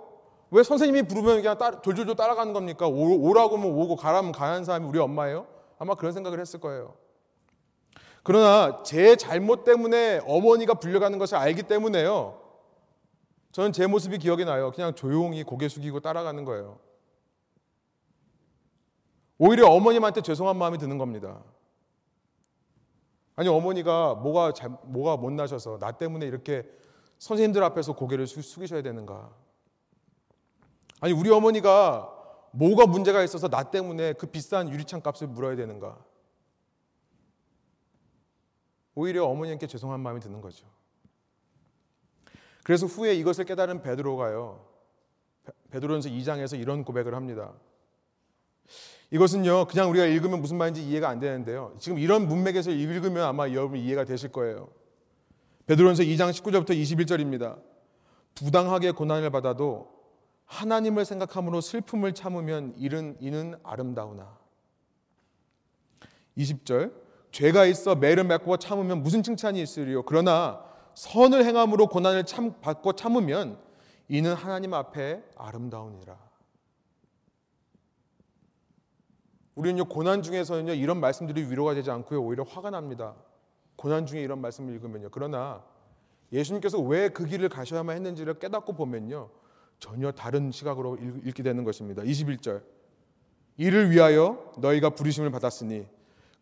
[0.51, 2.87] 왜 선생님이 부르면 그냥 따, 졸졸졸 따라가는 겁니까?
[2.87, 5.47] 오, 라고 하면 오고 가라면 가는 사람이 우리 엄마예요?
[5.77, 6.93] 아마 그런 생각을 했을 거예요.
[8.23, 12.41] 그러나 제 잘못 때문에 어머니가 불려가는 것을 알기 때문에요.
[13.51, 14.71] 저는 제 모습이 기억이 나요.
[14.71, 16.79] 그냥 조용히 고개 숙이고 따라가는 거예요.
[19.37, 21.43] 오히려 어머님한테 죄송한 마음이 드는 겁니다.
[23.35, 26.63] 아니 어머니가 뭐가 잘, 뭐가 못 나셔서 나 때문에 이렇게
[27.19, 29.31] 선생님들 앞에서 고개를 숙이셔야 되는가?
[31.01, 32.09] 아니 우리 어머니가
[32.51, 35.97] 뭐가 문제가 있어서 나 때문에 그 비싼 유리창 값을 물어야 되는가?
[38.95, 40.67] 오히려 어머니께 죄송한 마음이 드는 거죠.
[42.63, 44.65] 그래서 후에 이것을 깨달은 베드로가요.
[45.71, 47.53] 베드로전서 2장에서 이런 고백을 합니다.
[49.11, 51.75] 이것은요, 그냥 우리가 읽으면 무슨 말인지 이해가 안 되는데요.
[51.79, 54.69] 지금 이런 문맥에서 읽으면 아마 여러분 이해가 되실 거예요.
[55.65, 57.61] 베드로전서 2장 19절부터 21절입니다.
[58.35, 59.91] 부당하게 고난을 받아도
[60.45, 64.37] 하나님을 생각함으로 슬픔을 참으면 이는 아름다우나.
[66.37, 67.02] 20절
[67.33, 70.63] 죄가 있어 매를 맺고 참으면 무슨 칭찬이 있으리요 그러나
[70.93, 73.57] 선을 행함으로 고난을 참 받고 참으면
[74.07, 76.15] 이는 하나님 앞에 아름다우니라.
[79.55, 83.15] 우리는요 고난 중에서는요 이런 말씀들이 위로가 되지 않고요 오히려 화가 납니다.
[83.75, 85.09] 고난 중에 이런 말씀을 읽으면요.
[85.11, 85.63] 그러나
[86.31, 89.29] 예수님께서 왜 그 길을 가셔야만 했는지를 깨닫고 보면요.
[89.79, 92.03] 전혀 다른 시각으로 읽게 되는 것입니다.
[92.03, 92.61] 21절.
[93.57, 95.87] 이를 위하여 너희가 부르심을 받았으니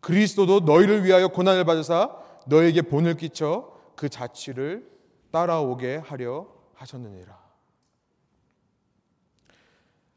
[0.02, 4.90] 그리스도도 너희를 위하여 고난을 받으사 너에게 본을 끼쳐 그 자취를
[5.30, 7.40] 따라오게 하려 하셨느니라.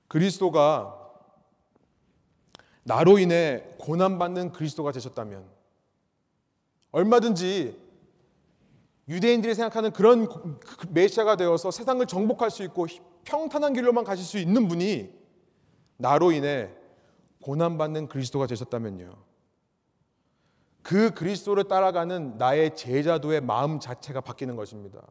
[0.08, 1.02] 그리스도가
[2.84, 5.48] 나로 인해 고난받는 그리스도가 되셨다면
[6.92, 7.80] 얼마든지
[9.08, 12.88] 유대인들이 생각하는 그런 그 메시아가 되어서 세상을 정복할 수 있고
[13.24, 15.14] 평탄한 길로만 가실 수 있는 분이
[15.98, 16.72] 나로 인해
[17.42, 19.35] 고난받는 그리스도가 되셨다면요.
[20.86, 25.02] 그 그리스도를 따라가는 나의 제자도의 마음 자체가 바뀌는 것입니다.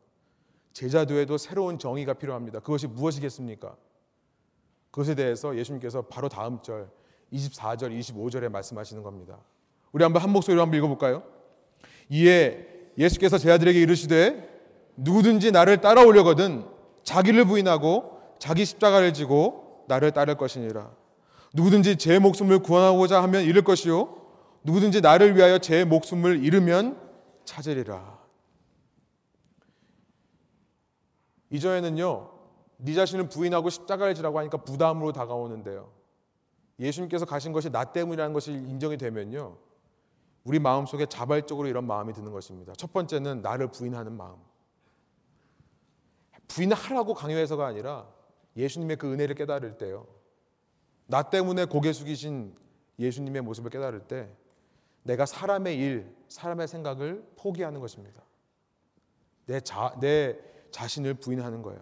[0.73, 2.61] 제자도에도 새로운 정의가 필요합니다.
[2.61, 3.75] 그것이 무엇이겠습니까?
[4.93, 6.89] 그것에 대해서 예수님께서 바로 다음 절
[7.33, 9.41] 24절, 25절에 말씀하시는 겁니다.
[9.91, 11.25] 우리 한번 한 목소리로 한번 읽어볼까요?
[12.09, 14.49] 이에 예수께서 제자들에게 이르시되
[14.95, 16.69] 누구든지 나를 따라오려거든
[17.03, 20.93] 자기를 부인하고 자기 십자가를 지고 나를 따를 것이니라.
[21.53, 24.24] 누구든지 제 목숨을 구원하고자 하면 잃을 것이요
[24.65, 26.99] 누구든지 나를 위하여 제 목숨을 잃으면
[27.45, 28.19] 찾으리라.
[31.51, 32.31] 이전에는요,
[32.79, 35.93] 네 자신을 부인하고 십자가를 지라고 하니까 부담으로 다가오는데요.
[36.81, 39.57] 예수님께서 가신 것이 나 때문이라는 것이 인정이 되면요,
[40.45, 42.73] 우리 마음 속에 자발적으로 이런 마음이 드는 것입니다.
[42.77, 44.37] 첫 번째는 나를 부인하는 마음.
[46.49, 48.09] 부인하라고 강요해서가 아니라
[48.57, 50.07] 예수님의 그 은혜를 깨달을 때요.
[51.07, 52.55] 나 때문에 고개 숙이신
[52.99, 54.31] 예수님의 모습을 깨달을 때
[55.05, 58.23] 내가 사람의 일, 사람의 생각을 포기하는 것입니다.
[59.47, 60.37] 내, 자, 내
[60.71, 61.81] 자신을 부인하는 거예요.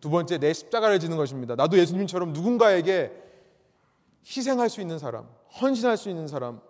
[0.00, 1.54] 두 번째, 내 십자가를 지는 것입니다.
[1.56, 3.12] 나도 예수님처럼 누군가에게
[4.24, 5.28] 희생할 수 있는 사람,
[5.60, 6.60] 헌신할 수 있는 사람,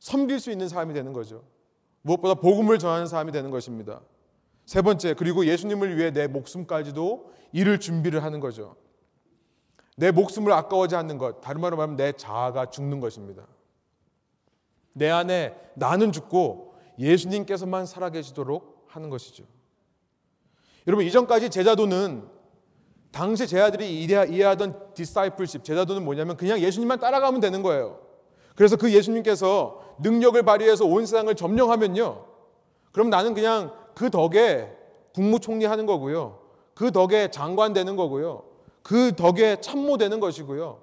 [0.00, 1.44] 섬길 수 있는 사람이 되는 거죠.
[2.02, 4.00] 무엇보다 복음을 전하는 사람이 되는 것입니다.
[4.64, 8.76] 세 번째, 그리고 예수님을 위해 내 목숨까지도 이를 준비를 하는 거죠.
[9.96, 13.46] 내 목숨을 아까워지 않는 것, 다른 말로 말하면 내 자아가 죽는 것입니다.
[14.98, 19.44] 내 안에 나는 죽고 예수님께서만 살아계시도록 하는 것이죠.
[20.86, 22.26] 여러분 이전까지 제자도는
[23.10, 28.00] 당시 제자들이 이해하던 디사이플십 제자도는 뭐냐면 그냥 예수님만 따라가면 되는 거예요.
[28.54, 32.26] 그래서 그 예수님께서 능력을 발휘해서 온 세상을 점령하면요.
[32.92, 34.72] 그럼 나는 그냥 그 덕에
[35.14, 36.40] 국무총리 하는 거고요.
[36.74, 38.44] 그 덕에 장관 되는 거고요.
[38.82, 40.80] 그 덕에 참모 되는 것이고요.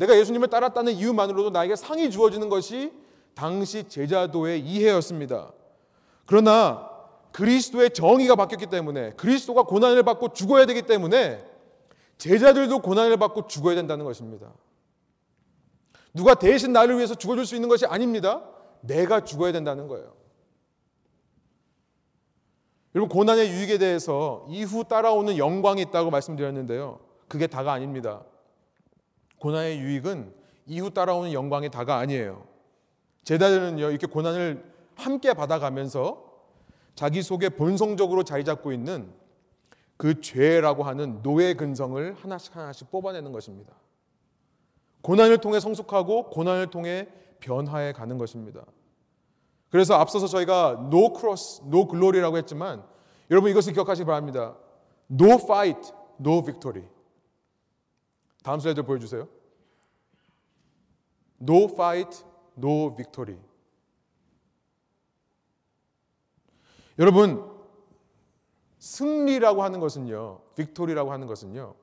[0.00, 2.90] 내가 예수님을 따랐다는 이유만으로도 나에게 상이 주어지는 것이
[3.34, 5.52] 당시 제자도의 이해였습니다.
[6.24, 6.88] 그러나
[7.32, 11.44] 그리스도의 정의가 바뀌었기 때문에 그리스도가 고난을 받고 죽어야 되기 때문에
[12.16, 14.50] 제자들도 고난을 받고 죽어야 된다는 것입니다.
[16.14, 18.42] 누가 대신 나를 위해서 죽어줄 수 있는 것이 아닙니다.
[18.80, 20.14] 내가 죽어야 된다는 거예요.
[22.94, 27.00] 여러분 고난의 유익에 대해서 이후 따라오는 영광이 있다고 말씀드렸는데요.
[27.28, 28.22] 그게 다가 아닙니다.
[29.40, 30.32] 고난의 유익은
[30.66, 32.46] 이후 따라오는 영광이 다가 아니에요.
[33.24, 34.64] 제자들은요 이렇게 고난을
[34.94, 36.30] 함께 받아가면서
[36.94, 39.12] 자기 속에 본성적으로 자리 잡고 있는
[39.96, 43.74] 그 죄라고 하는 노예 근성을 하나씩 하나씩 뽑아내는 것입니다.
[45.02, 47.08] 고난을 통해 성숙하고 고난을 통해
[47.40, 48.64] 변화해 가는 것입니다.
[49.70, 52.84] 그래서 앞서서 저희가 no cross, no glory라고 했지만
[53.30, 54.56] 여러분 이것을 기억하시기 바랍니다.
[55.10, 56.86] No fight, no victory.
[58.42, 59.28] 다음 슬라이드 보여주세요.
[61.40, 62.24] No fight,
[62.56, 63.38] no victory.
[66.98, 67.50] 여러분
[68.78, 71.74] 승리라고 하는 것은요, 빅토리라고 하는 것은요,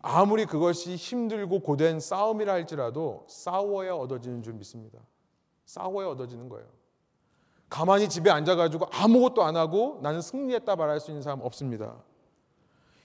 [0.00, 4.98] 아무리 그것이 힘들고 고된 싸움이라 할지라도 싸워야 얻어지는 줄 믿습니다.
[5.64, 6.66] 싸워야 얻어지는 거예요.
[7.68, 12.02] 가만히 집에 앉아가지고 아무것도 안 하고 나는 승리했다 말할 수 있는 사람 없습니다.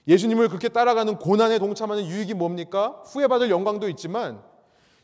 [0.08, 3.02] 예수님을 그렇게 따라가는 고난에 동참하는 유익이 뭡니까?
[3.06, 4.42] 후회받을 영광도 있지만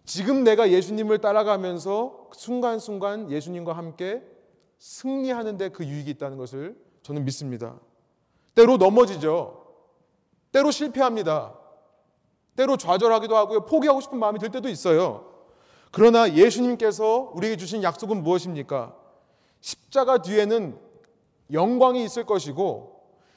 [0.07, 4.23] 지금 내가 예수님을 따라가면서 순간순간 예수님과 함께
[4.79, 7.79] 승리하는데 그 유익이 있다는 것을 저는 믿습니다.
[8.55, 9.63] 때로 넘어지죠.
[10.53, 11.55] 때로 실패합니다.
[12.57, 13.67] 때로 좌절하기도 하고요.
[13.67, 15.33] 포기하고 싶은 마음이 들 때도 있어요.
[15.91, 18.97] 그러나 예수님께서 우리에게 주신 약속은 무엇입니까?
[19.61, 20.79] 십자가 뒤에는
[21.53, 22.94] 영광이 있을 것이고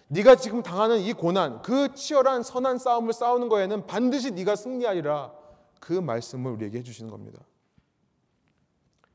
[0.10, 5.34] 네가 지금 당하는 이 고난, 그 치열한 선한 싸움을 싸우는 거에는 반드시 네가 승리하리라.
[5.80, 7.39] 그 말씀을 우리에게 해 주시는 겁니다.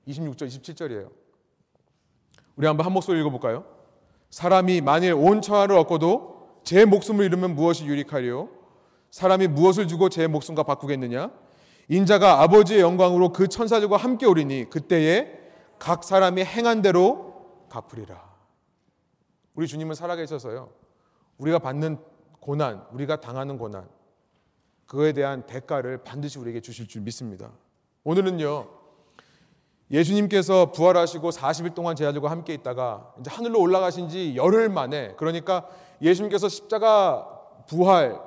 [0.07, 1.11] 26절, 27절이에요.
[2.57, 3.65] 우리 한번 한 목소리 읽어 볼까요?
[4.31, 8.49] 사람이 만일 온 천하를 얻고도 제 목숨을 잃으면 무엇이 유익하리요?
[9.11, 11.31] 사람이 무엇을 주고 제 목숨과 바꾸겠느냐?
[11.89, 15.39] 인자가 아버지의 영광으로 그 천사들과 함께 오리니 그때에
[15.79, 18.23] 각 사람이 행한 대로 갚으리라.
[19.55, 20.82] 우리 주님은 살아계셔서요.
[21.39, 21.99] 우리가 받는
[22.41, 23.89] 고난, 우리가 당하는 고난,
[24.87, 27.51] 그거에 대한 대가를 반드시 우리에게 주실 줄 믿습니다.
[28.05, 28.69] 오늘은요.
[29.91, 35.69] 예수님께서 부활하시고 40일 동안 제자들과 함께 있다가 이제 하늘로 올라가신 지 열흘 만에 그러니까
[36.01, 37.29] 예수님께서 십자가
[37.67, 38.19] 부활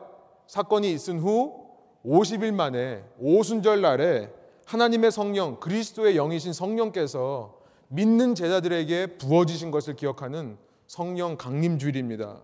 [0.47, 1.65] 사건이 있은 후
[2.05, 4.31] 50일 만에 오순절 날에
[4.65, 12.41] 하나님의 성령 그리스도의 영이신 성령께서 믿는 제자들에게 부어지신 것을 기억하는 성령 강림 주일입니다.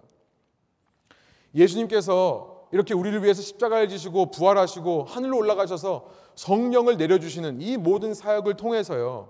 [1.56, 9.30] 예수님께서 이렇게 우리를 위해서 십자가를 지시고 부활하시고 하늘로 올라가셔서 성령을 내려주시는 이 모든 사역을 통해서요.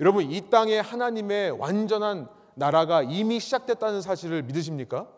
[0.00, 5.08] 여러분 이 땅에 하나님의 완전한 나라가 이미 시작됐다는 사실을 믿으십니까?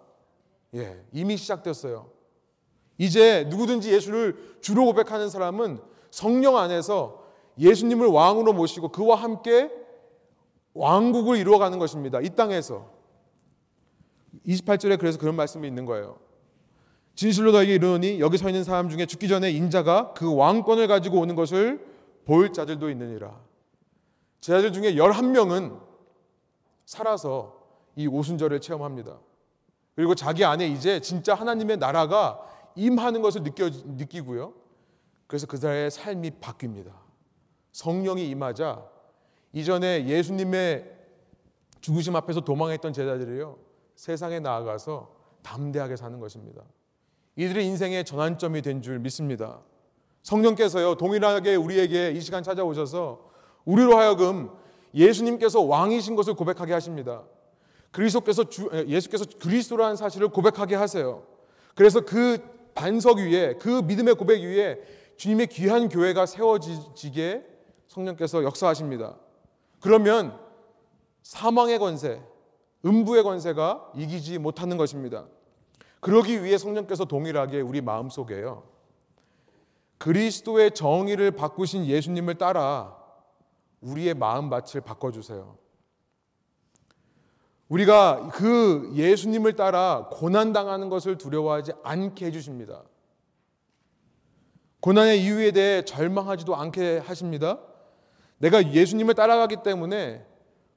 [0.75, 2.11] 예, 이미 시작됐어요.
[2.99, 5.81] 이제 누구든지 예수를 주로 고백하는 사람은
[6.11, 7.23] 성령 안에서
[7.59, 9.71] 예수님을 왕으로 모시고 그와 함께
[10.75, 12.21] 왕국을 이루어가는 것입니다.
[12.21, 12.91] 이 땅에서.
[14.47, 16.19] 28절에 그래서 그런 말씀이 있는 거예요.
[17.15, 21.35] 진실로 너에게 이르노니 여기 서 있는 사람 중에 죽기 전에 인자가 그 왕권을 가지고 오는
[21.35, 21.87] 것을
[22.25, 23.39] 볼 자들도 있느니라.
[24.41, 25.81] 제자들 중에 11명은
[26.85, 27.61] 살아서
[27.97, 29.19] 이 오순절을 체험합니다.
[29.95, 32.41] 그리고 자기 안에 이제 진짜 하나님의 나라가
[32.75, 34.55] 임하는 것을 느껴, 느끼고요.
[35.27, 36.93] 그래서 그들의 삶이 바뀝니다.
[37.73, 38.83] 성령이 임하자
[39.53, 40.91] 이전에 예수님의
[41.81, 43.59] 죽으심 앞에서 도망했던 제자들이요.
[43.97, 46.63] 세상에 나아가서 담대하게 사는 것입니다.
[47.37, 49.61] 이들의 인생의 전환점이 된 줄 믿습니다.
[50.23, 53.31] 성령께서요, 동일하게 우리에게 이 시간 찾아오셔서
[53.65, 54.51] 우리로 하여금
[54.95, 57.25] 예수님께서 왕이신 것을 고백하게 하십니다.
[57.91, 61.25] 그리스도께서 주, 예수께서 그리스도라는 사실을 고백하게 하세요.
[61.75, 62.39] 그래서 그
[62.75, 64.79] 반석 위에 그 믿음의 고백 위에
[65.17, 67.45] 주님의 귀한 교회가 세워지게
[67.87, 69.17] 성령께서 역사하십니다.
[69.81, 70.39] 그러면
[71.23, 72.21] 사망의 권세,
[72.85, 75.27] 음부의 권세가 이기지 못하는 것입니다.
[76.03, 78.65] 그러기 위해 성령께서 동일하게 우리 마음속에요.
[79.99, 82.97] 그리스도의 정의를 바꾸신 예수님을 따라
[83.81, 85.57] 우리의 마음밭을 바꿔주세요.
[87.69, 92.83] 우리가 그 예수님을 따라 고난당하는 것을 두려워하지 않게 해주십니다.
[94.81, 97.61] 고난의 이유에 대해 절망하지도 않게 하십니다.
[98.39, 100.27] 내가 예수님을 따라가기 때문에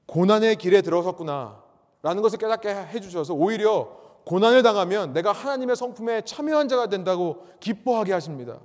[0.06, 1.64] 고난의 길에 들어섰구나.
[2.02, 8.60] 라는 것을 깨닫게 해주셔서 오히려 고난을 당하면 내가 하나님의 성품에 참여한 자가 된다고 기뻐하게 하십니다.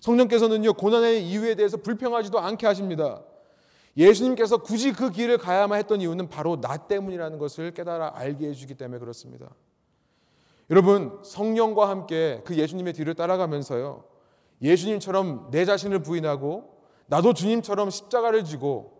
[0.00, 3.22] 성령께서는요, 고난의 이유에 대해서 불평하지도 않게 하십니다.
[3.98, 8.98] 예수님께서 굳이 그 길을 가야만 했던 이유는 바로 나 때문이라는 것을 깨달아 알게 해주기 때문에
[8.98, 9.50] 그렇습니다.
[10.70, 14.04] 여러분, 성령과 함께 그 예수님의 뒤를 따라가면서요,
[14.62, 18.98] 예수님처럼 내 자신을 부인하고 나도 주님처럼 십자가를 지고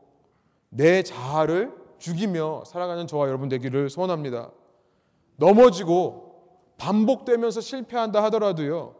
[0.68, 4.50] 내 자아를 죽이며 살아가는 저와 여러분 되기를 소원합니다.
[5.40, 6.34] 넘어지고
[6.76, 8.94] 반복되면서 실패한다 하더라도요.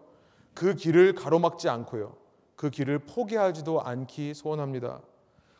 [0.55, 2.17] 그 길을 가로막지 않고요.
[2.57, 5.01] 그 길을 포기하지도 않기 소원합니다.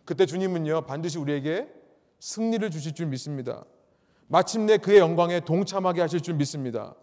[0.07, 0.83] 그때 주님은요.
[0.83, 1.69] 반드시 우리에게
[2.19, 3.65] 승리를 주실 줄 믿습니다.
[4.29, 6.95] 마침내 그의 영광에 동참하게 하실 줄 믿습니다.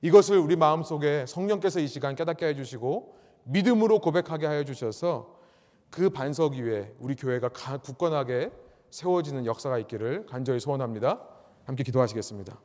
[0.00, 3.14] 이것을 우리 마음속에 성령께서 이 시간 깨닫게 해 주시고
[3.44, 5.36] 믿음으로 고백하게 하여 주셔서
[5.90, 8.50] 그 반석 위에 우리 교회가 가- 굳건하게
[8.90, 11.20] 세워지는 역사가 있기를 간절히 소원합니다.
[11.64, 12.58] 함께 기도하시겠습니다.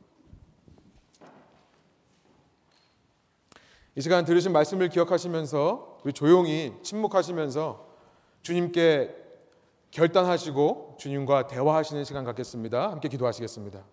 [3.96, 7.86] 이 시간 들으신 말씀을 기억하시면서 우리 조용히 침묵하시면서
[8.42, 9.14] 주님께
[9.92, 12.90] 결단하시고 주님과 대화하시는 시간 갖겠습니다.
[12.90, 13.84] 함께 기도하시겠습니다.